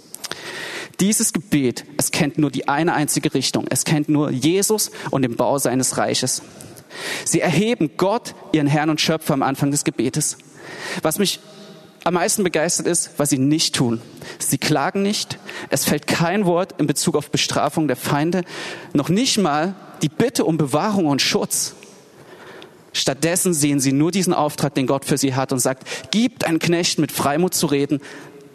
Dieses 1.00 1.32
Gebet, 1.32 1.84
es 1.96 2.10
kennt 2.12 2.38
nur 2.38 2.50
die 2.50 2.68
eine 2.68 2.94
einzige 2.94 3.34
Richtung. 3.34 3.66
Es 3.68 3.84
kennt 3.84 4.08
nur 4.08 4.30
Jesus 4.30 4.90
und 5.10 5.22
den 5.22 5.36
Bau 5.36 5.58
seines 5.58 5.96
Reiches. 5.96 6.42
Sie 7.24 7.40
erheben 7.40 7.90
Gott, 7.96 8.34
ihren 8.52 8.68
Herrn 8.68 8.90
und 8.90 9.00
Schöpfer 9.00 9.34
am 9.34 9.42
Anfang 9.42 9.72
des 9.72 9.82
Gebetes. 9.82 10.38
Was 11.02 11.18
mich 11.18 11.40
am 12.04 12.14
meisten 12.14 12.44
begeistert 12.44 12.86
ist, 12.86 13.12
was 13.16 13.30
sie 13.30 13.38
nicht 13.38 13.74
tun. 13.74 14.00
Sie 14.38 14.58
klagen 14.58 15.02
nicht. 15.02 15.38
Es 15.70 15.84
fällt 15.86 16.06
kein 16.06 16.44
Wort 16.44 16.78
in 16.78 16.86
Bezug 16.86 17.16
auf 17.16 17.30
Bestrafung 17.30 17.88
der 17.88 17.96
Feinde. 17.96 18.44
Noch 18.92 19.08
nicht 19.08 19.38
mal 19.38 19.74
die 20.02 20.10
Bitte 20.10 20.44
um 20.44 20.58
Bewahrung 20.58 21.06
und 21.06 21.22
Schutz. 21.22 21.74
Stattdessen 22.92 23.54
sehen 23.54 23.80
sie 23.80 23.92
nur 23.92 24.12
diesen 24.12 24.34
Auftrag, 24.34 24.74
den 24.74 24.86
Gott 24.86 25.04
für 25.04 25.18
sie 25.18 25.34
hat 25.34 25.50
und 25.50 25.58
sagt, 25.58 25.88
gib 26.12 26.44
einen 26.44 26.60
Knecht 26.60 26.98
mit 26.98 27.10
Freimut 27.10 27.54
zu 27.54 27.66
reden, 27.66 28.00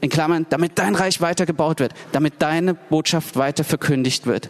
in 0.02 0.10
Klammern, 0.10 0.46
damit 0.50 0.80
dein 0.80 0.96
Reich 0.96 1.20
weitergebaut 1.20 1.80
wird, 1.80 1.94
damit 2.14 2.36
deine 2.40 2.74
Botschaft 2.74 3.36
weiter 3.36 3.66
verkündigt 3.66 4.28
wird. 4.28 4.48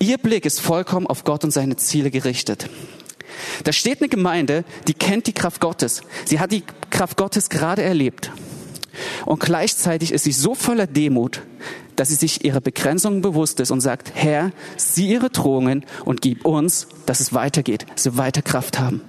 Ihr 0.00 0.18
Blick 0.18 0.46
ist 0.46 0.60
vollkommen 0.60 1.06
auf 1.06 1.24
Gott 1.24 1.44
und 1.44 1.52
seine 1.52 1.76
Ziele 1.76 2.10
gerichtet. 2.10 2.68
Da 3.64 3.72
steht 3.72 4.00
eine 4.00 4.08
Gemeinde, 4.08 4.64
die 4.88 4.94
kennt 4.94 5.26
die 5.26 5.32
Kraft 5.32 5.60
Gottes. 5.60 6.02
Sie 6.24 6.40
hat 6.40 6.52
die 6.52 6.64
Kraft 6.90 7.16
Gottes 7.16 7.48
gerade 7.48 7.82
erlebt. 7.82 8.30
Und 9.26 9.40
gleichzeitig 9.40 10.12
ist 10.12 10.24
sie 10.24 10.32
so 10.32 10.54
voller 10.54 10.86
Demut, 10.86 11.42
dass 11.96 12.08
sie 12.08 12.14
sich 12.14 12.44
ihrer 12.44 12.60
Begrenzungen 12.60 13.20
bewusst 13.20 13.60
ist 13.60 13.70
und 13.70 13.80
sagt, 13.80 14.12
Herr, 14.14 14.52
sieh 14.76 15.08
ihre 15.08 15.30
Drohungen 15.30 15.84
und 16.04 16.22
gib 16.22 16.44
uns, 16.44 16.88
dass 17.06 17.20
es 17.20 17.32
weitergeht, 17.32 17.86
dass 17.94 18.04
wir 18.06 18.16
weiter 18.16 18.42
Kraft 18.42 18.78
haben. 18.78 19.02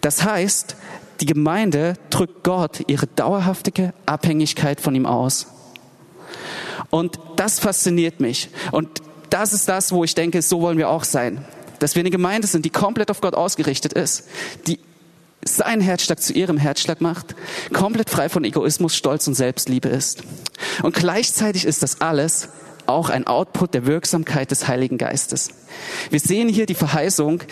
Das 0.00 0.24
heißt, 0.24 0.76
die 1.20 1.26
Gemeinde 1.26 1.94
drückt 2.10 2.44
Gott 2.44 2.84
ihre 2.86 3.06
dauerhaftige 3.06 3.92
Abhängigkeit 4.06 4.80
von 4.80 4.94
ihm 4.94 5.06
aus. 5.06 5.48
Und 6.90 7.18
das 7.36 7.58
fasziniert 7.58 8.20
mich. 8.20 8.48
Und 8.70 8.88
das 9.30 9.52
ist 9.52 9.68
das, 9.68 9.92
wo 9.92 10.04
ich 10.04 10.14
denke, 10.14 10.40
so 10.42 10.60
wollen 10.60 10.78
wir 10.78 10.88
auch 10.88 11.04
sein 11.04 11.44
dass 11.78 11.94
wir 11.94 12.00
eine 12.00 12.10
Gemeinde 12.10 12.46
sind, 12.46 12.64
die 12.64 12.70
komplett 12.70 13.10
auf 13.10 13.20
Gott 13.20 13.34
ausgerichtet 13.34 13.92
ist, 13.92 14.24
die 14.66 14.78
seinen 15.44 15.80
Herzschlag 15.80 16.20
zu 16.20 16.32
ihrem 16.32 16.58
Herzschlag 16.58 17.00
macht, 17.00 17.34
komplett 17.72 18.10
frei 18.10 18.28
von 18.28 18.44
Egoismus, 18.44 18.96
Stolz 18.96 19.26
und 19.28 19.34
Selbstliebe 19.34 19.88
ist. 19.88 20.22
Und 20.82 20.94
gleichzeitig 20.94 21.64
ist 21.64 21.82
das 21.82 22.00
alles 22.00 22.48
auch 22.86 23.10
ein 23.10 23.26
Output 23.26 23.74
der 23.74 23.86
Wirksamkeit 23.86 24.50
des 24.50 24.66
Heiligen 24.66 24.98
Geistes. 24.98 25.50
Wir 26.10 26.20
sehen 26.20 26.48
hier 26.48 26.66
die 26.66 26.74
Verheißung, 26.74 27.42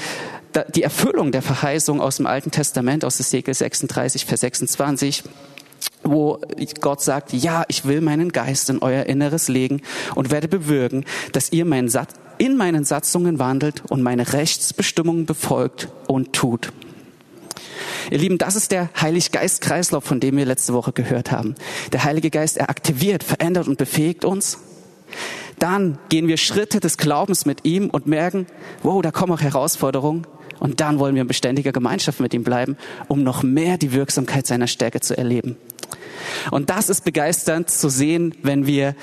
die 0.75 0.83
Erfüllung 0.83 1.31
der 1.31 1.43
Verheißung 1.43 2.01
aus 2.01 2.17
dem 2.17 2.27
Alten 2.27 2.51
Testament, 2.51 3.05
aus 3.05 3.21
Ezekiel 3.21 3.55
36, 3.55 4.25
Vers 4.25 4.41
26 4.41 5.25
wo 6.03 6.41
Gott 6.81 7.03
sagt, 7.03 7.33
ja, 7.33 7.65
ich 7.69 7.85
will 7.85 8.01
meinen 8.01 8.33
Geist 8.33 8.71
in 8.71 8.79
euer 8.79 9.05
Inneres 9.05 9.49
legen 9.49 9.83
und 10.15 10.31
werde 10.31 10.49
bewirken, 10.49 11.05
dass 11.33 11.53
ihr 11.53 11.65
meinen 11.65 11.89
in 12.39 12.57
meinen 12.57 12.85
Satzungen 12.85 13.39
wandelt 13.39 13.83
und 13.89 14.03
meine 14.03 14.33
Rechtsbestimmungen 14.33 15.27
befolgt 15.27 15.89
und 16.07 16.33
tut. 16.33 16.73
Ihr 18.11 18.19
Lieben, 18.19 18.39
das 18.39 18.55
ist 18.57 18.71
der 18.71 18.91
Heilig-Geist-Kreislauf, 19.01 20.05
von 20.05 20.21
dem 20.21 20.37
wir 20.37 20.45
letzte 20.45 20.73
Woche 20.75 20.93
gehört 20.93 21.33
haben. 21.33 21.55
Der 21.93 22.05
Heilige 22.05 22.31
Geist, 22.31 22.57
er 22.57 22.71
aktiviert, 22.71 23.25
verändert 23.25 23.67
und 23.67 23.79
befähigt 23.79 24.25
uns. 24.25 24.59
Dann 25.59 25.99
gehen 26.09 26.29
wir 26.29 26.37
Schritte 26.37 26.81
des 26.81 26.99
Glaubens 26.99 27.47
mit 27.47 27.65
ihm 27.65 27.91
und 27.91 28.07
merken, 28.07 28.47
wow, 28.83 29.03
da 29.03 29.11
kommen 29.11 29.33
auch 29.33 29.41
Herausforderungen. 29.41 30.27
Und 30.59 30.81
dann 30.81 30.99
wollen 30.99 31.15
wir 31.15 31.23
in 31.23 31.29
beständiger 31.29 31.73
Gemeinschaft 31.73 32.21
mit 32.21 32.33
ihm 32.33 32.45
bleiben, 32.45 32.77
um 33.09 33.23
noch 33.23 33.43
mehr 33.43 33.77
die 33.77 33.93
Wirksamkeit 33.93 34.47
seiner 34.47 34.67
Stärke 34.67 35.01
zu 35.01 35.17
erleben. 35.17 35.57
Und 36.51 36.71
das 36.71 36.89
ist 36.89 37.05
begeisternd 37.05 37.71
zu 37.71 37.89
sehen, 37.89 38.35
wenn 38.43 38.67
wir 38.67 38.95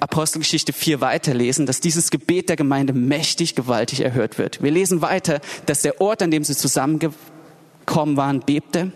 Apostelgeschichte 0.00 0.72
4 0.72 1.00
weiterlesen, 1.00 1.66
dass 1.66 1.80
dieses 1.80 2.10
Gebet 2.10 2.48
der 2.48 2.56
Gemeinde 2.56 2.92
mächtig, 2.92 3.54
gewaltig 3.54 4.00
erhört 4.00 4.38
wird. 4.38 4.62
Wir 4.62 4.70
lesen 4.70 5.02
weiter, 5.02 5.40
dass 5.66 5.82
der 5.82 6.00
Ort, 6.00 6.22
an 6.22 6.30
dem 6.30 6.42
sie 6.42 6.56
zusammengekommen 6.56 8.16
waren, 8.16 8.40
bebte, 8.40 8.92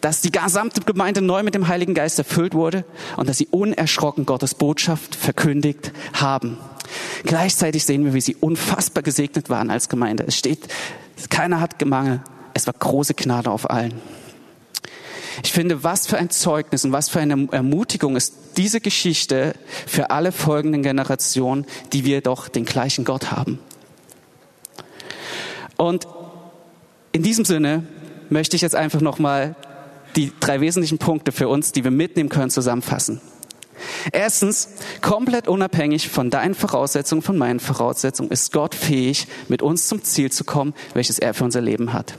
dass 0.00 0.20
die 0.20 0.30
gesamte 0.30 0.82
Gemeinde 0.82 1.22
neu 1.22 1.42
mit 1.42 1.54
dem 1.54 1.68
Heiligen 1.68 1.94
Geist 1.94 2.18
erfüllt 2.18 2.54
wurde 2.54 2.84
und 3.16 3.28
dass 3.28 3.38
sie 3.38 3.46
unerschrocken 3.46 4.26
Gottes 4.26 4.54
Botschaft 4.54 5.14
verkündigt 5.14 5.92
haben. 6.12 6.58
Gleichzeitig 7.24 7.84
sehen 7.84 8.04
wir, 8.04 8.14
wie 8.14 8.20
sie 8.20 8.36
unfassbar 8.36 9.02
gesegnet 9.02 9.48
waren 9.48 9.70
als 9.70 9.88
Gemeinde. 9.88 10.24
Es 10.26 10.36
steht, 10.36 10.68
keiner 11.30 11.60
hat 11.60 11.78
Gemangel. 11.78 12.20
Es 12.54 12.66
war 12.66 12.74
große 12.74 13.14
Gnade 13.14 13.50
auf 13.50 13.70
allen. 13.70 13.94
Ich 15.42 15.52
finde, 15.52 15.82
was 15.82 16.06
für 16.06 16.18
ein 16.18 16.30
Zeugnis 16.30 16.84
und 16.84 16.92
was 16.92 17.08
für 17.08 17.20
eine 17.20 17.48
Ermutigung 17.50 18.16
ist 18.16 18.34
diese 18.56 18.80
Geschichte 18.80 19.54
für 19.86 20.10
alle 20.10 20.32
folgenden 20.32 20.82
Generationen, 20.82 21.66
die 21.92 22.04
wir 22.04 22.20
doch 22.20 22.48
den 22.48 22.64
gleichen 22.64 23.04
Gott 23.04 23.30
haben. 23.30 23.58
Und 25.76 26.06
in 27.12 27.22
diesem 27.22 27.44
Sinne 27.44 27.86
möchte 28.30 28.56
ich 28.56 28.62
jetzt 28.62 28.74
einfach 28.74 29.00
nochmal 29.00 29.56
die 30.16 30.32
drei 30.40 30.60
wesentlichen 30.60 30.98
Punkte 30.98 31.32
für 31.32 31.48
uns, 31.48 31.72
die 31.72 31.84
wir 31.84 31.90
mitnehmen 31.90 32.28
können, 32.28 32.50
zusammenfassen. 32.50 33.20
Erstens, 34.12 34.68
komplett 35.00 35.48
unabhängig 35.48 36.08
von 36.08 36.30
deinen 36.30 36.54
Voraussetzungen, 36.54 37.22
von 37.22 37.36
meinen 37.36 37.60
Voraussetzungen, 37.60 38.30
ist 38.30 38.52
Gott 38.52 38.74
fähig, 38.74 39.26
mit 39.48 39.62
uns 39.62 39.88
zum 39.88 40.04
Ziel 40.04 40.30
zu 40.30 40.44
kommen, 40.44 40.74
welches 40.94 41.18
er 41.18 41.34
für 41.34 41.44
unser 41.44 41.60
Leben 41.60 41.92
hat. 41.92 42.14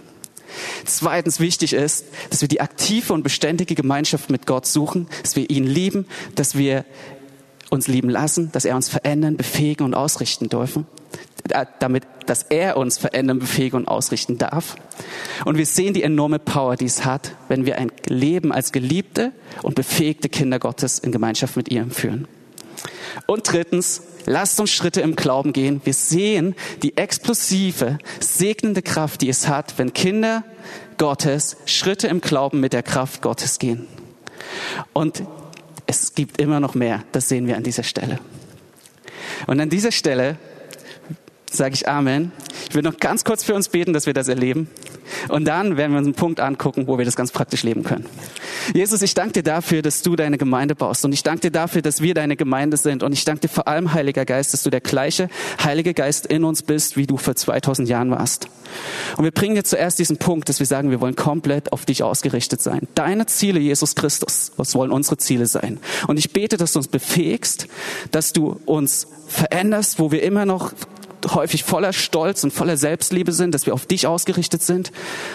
Zweitens 0.85 1.39
wichtig 1.39 1.73
ist, 1.73 2.05
dass 2.29 2.41
wir 2.41 2.47
die 2.47 2.61
aktive 2.61 3.13
und 3.13 3.23
beständige 3.23 3.75
Gemeinschaft 3.75 4.29
mit 4.29 4.45
Gott 4.45 4.65
suchen, 4.65 5.07
dass 5.21 5.35
wir 5.35 5.49
ihn 5.49 5.65
lieben, 5.65 6.05
dass 6.35 6.57
wir 6.57 6.85
uns 7.69 7.87
lieben 7.87 8.09
lassen, 8.09 8.51
dass 8.51 8.65
er 8.65 8.75
uns 8.75 8.87
verändern, 8.87 9.35
befähigen 9.35 9.85
und 9.85 9.93
ausrichten 9.95 10.47
dürfen, 10.47 10.85
damit, 11.79 12.03
dass 12.25 12.43
er 12.43 12.77
uns 12.77 12.97
verändern, 12.97 13.39
befähigen 13.39 13.77
und 13.77 13.87
ausrichten 13.87 14.37
darf. 14.37 14.75
Und 15.43 15.57
wir 15.57 15.65
sehen 15.65 15.93
die 15.93 16.03
enorme 16.03 16.39
Power, 16.39 16.75
die 16.75 16.85
es 16.85 17.03
hat, 17.03 17.35
wenn 17.47 17.65
wir 17.65 17.77
ein 17.77 17.91
Leben 18.07 18.51
als 18.51 18.71
geliebte 18.71 19.31
und 19.61 19.75
befähigte 19.75 20.29
Kinder 20.29 20.59
Gottes 20.59 20.99
in 20.99 21.11
Gemeinschaft 21.11 21.57
mit 21.57 21.69
ihm 21.69 21.91
führen. 21.91 22.27
Und 23.25 23.51
drittens, 23.51 24.01
lasst 24.25 24.59
uns 24.59 24.71
Schritte 24.71 25.01
im 25.01 25.15
Glauben 25.15 25.53
gehen. 25.53 25.81
Wir 25.83 25.93
sehen 25.93 26.55
die 26.81 26.97
explosive, 26.97 27.97
segnende 28.19 28.81
Kraft, 28.81 29.21
die 29.21 29.29
es 29.29 29.47
hat, 29.47 29.77
wenn 29.77 29.93
Kinder 29.93 30.43
Gottes 30.97 31.57
Schritte 31.65 32.07
im 32.07 32.21
Glauben 32.21 32.59
mit 32.59 32.73
der 32.73 32.83
Kraft 32.83 33.21
Gottes 33.21 33.59
gehen. 33.59 33.87
Und 34.93 35.23
es 35.85 36.15
gibt 36.15 36.39
immer 36.39 36.59
noch 36.59 36.75
mehr, 36.75 37.03
das 37.11 37.29
sehen 37.29 37.47
wir 37.47 37.57
an 37.57 37.63
dieser 37.63 37.83
Stelle. 37.83 38.19
Und 39.47 39.59
an 39.59 39.69
dieser 39.69 39.91
Stelle 39.91 40.37
sage 41.55 41.75
ich 41.75 41.87
Amen. 41.87 42.31
Ich 42.69 42.75
will 42.75 42.81
noch 42.81 42.97
ganz 42.97 43.23
kurz 43.23 43.43
für 43.43 43.53
uns 43.53 43.69
beten, 43.69 43.93
dass 43.93 44.05
wir 44.05 44.13
das 44.13 44.27
erleben. 44.27 44.67
Und 45.29 45.45
dann 45.45 45.77
werden 45.77 45.91
wir 45.91 45.99
uns 45.99 46.07
einen 46.07 46.15
Punkt 46.15 46.39
angucken, 46.39 46.87
wo 46.87 46.97
wir 46.97 47.05
das 47.05 47.15
ganz 47.15 47.31
praktisch 47.31 47.63
leben 47.63 47.83
können. 47.83 48.05
Jesus, 48.73 49.01
ich 49.01 49.13
danke 49.13 49.33
dir 49.33 49.43
dafür, 49.43 49.81
dass 49.81 50.01
du 50.01 50.15
deine 50.15 50.37
Gemeinde 50.37 50.75
baust. 50.75 51.05
Und 51.05 51.13
ich 51.13 51.23
danke 51.23 51.41
dir 51.41 51.51
dafür, 51.51 51.81
dass 51.81 52.01
wir 52.01 52.13
deine 52.13 52.35
Gemeinde 52.35 52.77
sind. 52.77 53.03
Und 53.03 53.13
ich 53.13 53.25
danke 53.25 53.41
dir 53.41 53.49
vor 53.49 53.67
allem, 53.67 53.93
Heiliger 53.93 54.25
Geist, 54.25 54.53
dass 54.53 54.63
du 54.63 54.69
der 54.69 54.81
gleiche 54.81 55.29
Heilige 55.63 55.93
Geist 55.93 56.25
in 56.25 56.43
uns 56.43 56.63
bist, 56.63 56.97
wie 56.97 57.05
du 57.05 57.17
vor 57.17 57.35
2000 57.35 57.87
Jahren 57.87 58.11
warst. 58.11 58.47
Und 59.17 59.23
wir 59.23 59.31
bringen 59.31 59.55
dir 59.55 59.63
zuerst 59.63 59.99
diesen 59.99 60.17
Punkt, 60.17 60.49
dass 60.49 60.59
wir 60.59 60.65
sagen, 60.65 60.89
wir 60.89 61.01
wollen 61.01 61.15
komplett 61.15 61.71
auf 61.71 61.85
dich 61.85 62.03
ausgerichtet 62.03 62.61
sein. 62.61 62.87
Deine 62.95 63.25
Ziele, 63.25 63.59
Jesus 63.59 63.95
Christus, 63.95 64.51
was 64.57 64.73
wollen 64.75 64.91
unsere 64.91 65.17
Ziele 65.17 65.45
sein? 65.45 65.79
Und 66.07 66.17
ich 66.17 66.33
bete, 66.33 66.57
dass 66.57 66.73
du 66.73 66.79
uns 66.79 66.87
befähigst, 66.87 67.67
dass 68.11 68.33
du 68.33 68.59
uns 68.65 69.07
veränderst, 69.27 69.99
wo 69.99 70.11
wir 70.11 70.23
immer 70.23 70.45
noch 70.45 70.73
häufig 71.33 71.63
voller 71.63 71.93
Stolz 71.93 72.43
und 72.43 72.51
voller 72.51 72.77
Selbstliebe 72.77 73.31
sind, 73.31 73.53
dass 73.53 73.65
wir 73.65 73.73
auf 73.73 73.85
dich 73.85 74.07
ausgerichtet 74.07 74.63
sind. 74.63 74.91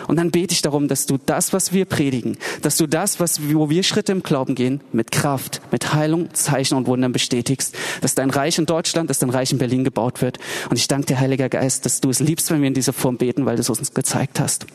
Und 0.06 0.16
dann 0.16 0.30
bete 0.30 0.52
ich 0.52 0.62
darum, 0.62 0.88
dass 0.88 1.06
du 1.06 1.18
das, 1.24 1.52
was 1.52 1.72
wir 1.72 1.84
predigen, 1.84 2.36
dass 2.62 2.76
du 2.76 2.86
das, 2.86 3.20
was, 3.20 3.40
wo 3.52 3.70
wir 3.70 3.82
Schritte 3.82 4.12
im 4.12 4.22
Glauben 4.22 4.54
gehen, 4.54 4.80
mit 4.92 5.10
Kraft, 5.10 5.60
mit 5.70 5.94
Heilung, 5.94 6.32
Zeichen 6.34 6.76
und 6.76 6.86
Wundern 6.86 7.12
bestätigst, 7.12 7.74
dass 8.00 8.14
dein 8.14 8.30
Reich 8.30 8.58
in 8.58 8.66
Deutschland, 8.66 9.10
dass 9.10 9.18
dein 9.18 9.30
Reich 9.30 9.52
in 9.52 9.58
Berlin 9.58 9.84
gebaut 9.84 10.22
wird. 10.22 10.38
Und 10.70 10.78
ich 10.78 10.88
danke 10.88 11.06
dir, 11.06 11.20
Heiliger 11.20 11.48
Geist, 11.48 11.84
dass 11.84 12.00
du 12.00 12.10
es 12.10 12.20
liebst, 12.20 12.50
wenn 12.50 12.60
wir 12.60 12.68
in 12.68 12.74
dieser 12.74 12.92
Form 12.92 13.16
beten, 13.16 13.46
weil 13.46 13.56
du 13.56 13.62
es 13.62 13.70
uns 13.70 13.92
gezeigt 13.94 14.40
hast. 14.40 14.66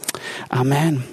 Amen. 0.50 1.04